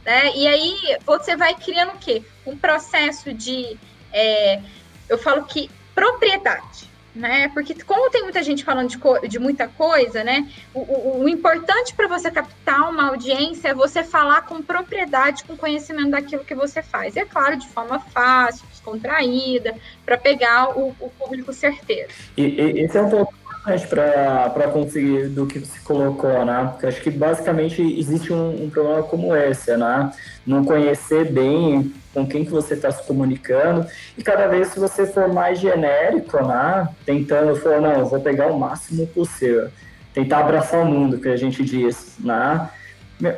[0.03, 0.35] né?
[0.35, 2.23] E aí você vai criando o quê?
[2.47, 3.77] Um processo de,
[4.11, 4.63] é,
[5.11, 7.49] eu falo que propriedade né?
[7.49, 10.49] Porque como tem muita gente falando de, de muita coisa, né?
[10.73, 15.57] O, o, o importante para você captar uma audiência é você falar com propriedade, com
[15.57, 17.17] conhecimento daquilo que você faz.
[17.17, 22.09] E é claro, de forma fácil, descontraída, para pegar o, o, público certeiro.
[22.37, 26.69] E, e esse é um ponto importante para conseguir do que você colocou, né?
[26.73, 30.13] Porque acho que basicamente existe um, um problema como esse, né?
[30.47, 33.87] Não conhecer bem com quem que você está se comunicando.
[34.17, 38.49] E cada vez se você for mais genérico, né, tentando, for, não, eu vou pegar
[38.49, 39.69] o máximo possível,
[40.13, 42.69] tentar abraçar o mundo, que a gente diz, né,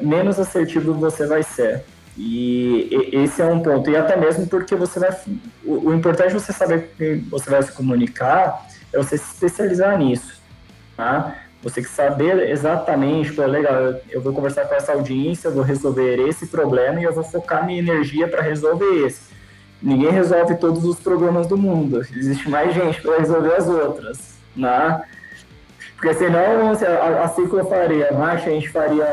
[0.01, 1.85] menos assertivo você vai ser.
[2.16, 3.91] E esse é um ponto.
[3.91, 5.16] E até mesmo porque você vai.
[5.64, 9.99] O, o importante é você saber que você vai se comunicar, é você se especializar
[9.99, 10.40] nisso.
[10.97, 11.36] Tá?
[11.62, 15.62] Você que saber exatamente, pô, legal, eu, eu vou conversar com essa audiência, eu vou
[15.62, 19.32] resolver esse problema e eu vou focar minha energia para resolver esse.
[19.80, 22.01] Ninguém resolve todos os problemas do mundo.
[22.14, 25.03] Existe mais gente para resolver as outras, né?
[26.03, 29.07] Porque senão a, a Ciclo faria marcha, a gente faria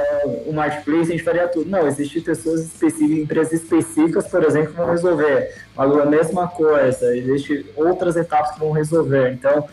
[0.48, 1.70] o marketplace, a gente faria tudo.
[1.70, 5.54] Não, existem pessoas específicas, empresas específicas, por exemplo, que vão resolver.
[5.78, 9.32] A mesma coisa, existem outras etapas que vão resolver.
[9.34, 9.70] Então,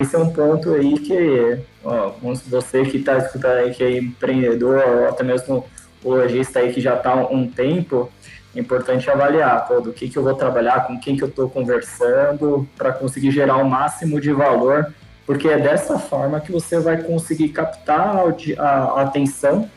[0.00, 2.10] esse é um ponto aí que ó,
[2.48, 5.64] você que está escutando aí, que é empreendedor, ou até mesmo
[6.02, 8.10] o lojista aí que já está há um tempo,
[8.56, 11.48] é importante avaliar pô, do que, que eu vou trabalhar, com quem que eu estou
[11.48, 14.92] conversando, para conseguir gerar o máximo de valor,
[15.26, 19.68] porque é dessa forma que você vai conseguir captar a, a, atenção,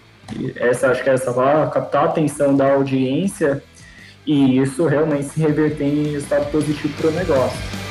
[0.56, 3.64] essa acho que é essa palavra, captar a atenção da audiência,
[4.26, 7.88] e isso realmente se reverter em resultado positivo para o negócio.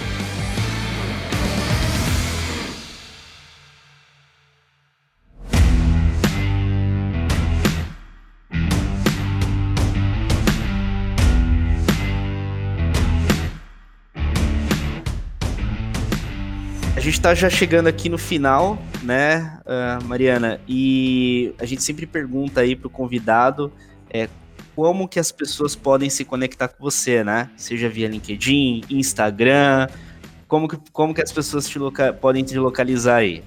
[17.18, 20.60] Está já chegando aqui no final, né, uh, Mariana?
[20.68, 23.72] E a gente sempre pergunta aí pro convidado
[24.08, 24.28] é,
[24.76, 27.50] como que as pessoas podem se conectar com você, né?
[27.56, 29.88] Seja via LinkedIn, Instagram,
[30.46, 31.76] como que, como que as pessoas te
[32.20, 33.42] podem te localizar aí?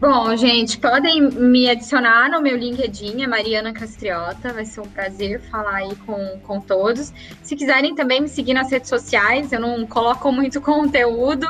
[0.00, 4.54] Bom, gente, podem me adicionar no meu LinkedIn, é Mariana Castriota.
[4.54, 7.12] Vai ser um prazer falar aí com, com todos.
[7.42, 11.46] Se quiserem também me seguir nas redes sociais, eu não coloco muito conteúdo,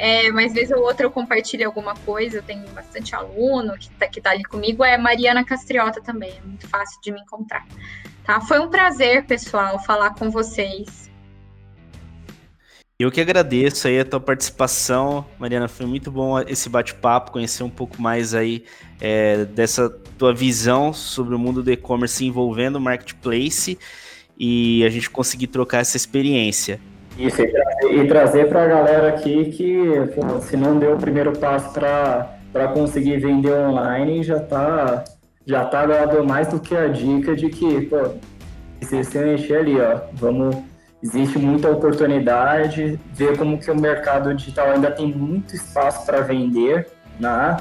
[0.00, 2.38] é, mas vez ou outra eu compartilho alguma coisa.
[2.38, 4.82] Eu tenho bastante aluno que está que tá ali comigo.
[4.82, 7.66] É Mariana Castriota também, é muito fácil de me encontrar.
[8.24, 8.40] Tá?
[8.40, 11.10] Foi um prazer, pessoal, falar com vocês.
[12.98, 15.68] Eu que agradeço aí a tua participação, Mariana.
[15.68, 18.64] Foi muito bom esse bate-papo, conhecer um pouco mais aí
[19.00, 19.88] é, dessa
[20.18, 23.78] tua visão sobre o mundo do e-commerce envolvendo o marketplace
[24.38, 26.80] e a gente conseguir trocar essa experiência.
[27.20, 29.76] Isso, e trazer para a galera aqui que
[30.14, 35.04] pô, se não deu o primeiro passo para conseguir vender online, já está
[35.46, 38.14] já tá dado mais do que a dica de que, pô,
[38.80, 40.56] se você mexer ali, ó, vamos
[41.02, 46.88] existe muita oportunidade, ver como que o mercado digital ainda tem muito espaço para vender,
[47.18, 47.56] né?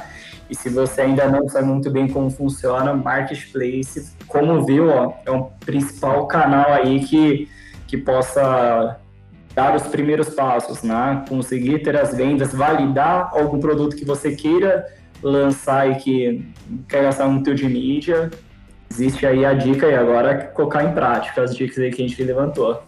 [0.50, 5.32] E se você ainda não sabe muito bem como funciona, Marketplace, como viu, ó, é
[5.32, 7.50] um principal canal aí que,
[7.88, 8.98] que possa
[9.54, 11.24] dar os primeiros passos, né?
[11.28, 14.86] Conseguir ter as vendas, validar algum produto que você queira
[15.22, 16.46] lançar e que
[16.88, 18.30] quer gastar muito de mídia.
[18.90, 22.24] Existe aí a dica e agora colocar em prática as dicas aí que a gente
[22.24, 22.84] levantou.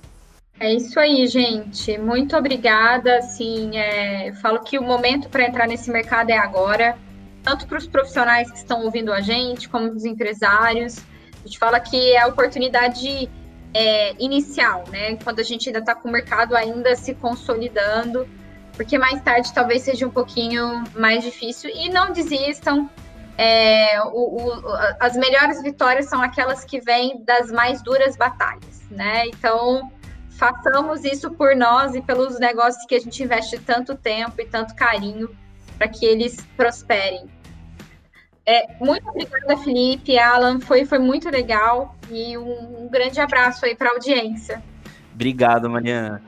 [0.59, 1.97] É isso aí, gente.
[1.97, 3.17] Muito obrigada.
[3.17, 6.95] Assim, é, eu falo que o momento para entrar nesse mercado é agora,
[7.43, 10.99] tanto para os profissionais que estão ouvindo a gente, como os empresários.
[11.43, 13.27] A gente fala que é a oportunidade
[13.73, 15.15] é, inicial, né?
[15.23, 18.27] Quando a gente ainda está com o mercado ainda se consolidando,
[18.73, 21.69] porque mais tarde talvez seja um pouquinho mais difícil.
[21.73, 22.89] E não desistam.
[23.37, 24.63] É, o, o,
[24.99, 29.25] as melhores vitórias são aquelas que vêm das mais duras batalhas, né?
[29.27, 29.91] Então
[30.31, 34.75] façamos isso por nós e pelos negócios que a gente investe tanto tempo e tanto
[34.75, 35.29] carinho
[35.77, 37.25] para que eles prosperem.
[38.45, 43.75] É, muito obrigada, Felipe, Alan, foi, foi muito legal e um, um grande abraço aí
[43.75, 44.61] para a audiência.
[45.13, 46.21] Obrigado, Mariana.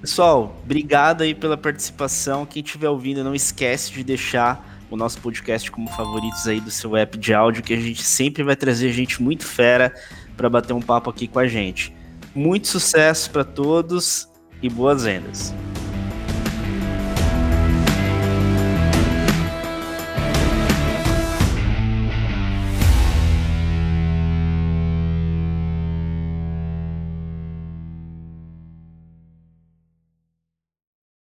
[0.00, 2.46] Pessoal, obrigado aí pela participação.
[2.46, 6.96] Quem estiver ouvindo, não esquece de deixar o nosso podcast como favoritos aí do seu
[6.96, 9.92] app de áudio, que a gente sempre vai trazer gente muito fera
[10.36, 11.92] para bater um papo aqui com a gente.
[12.34, 14.28] Muito sucesso para todos
[14.62, 15.52] e boas vendas.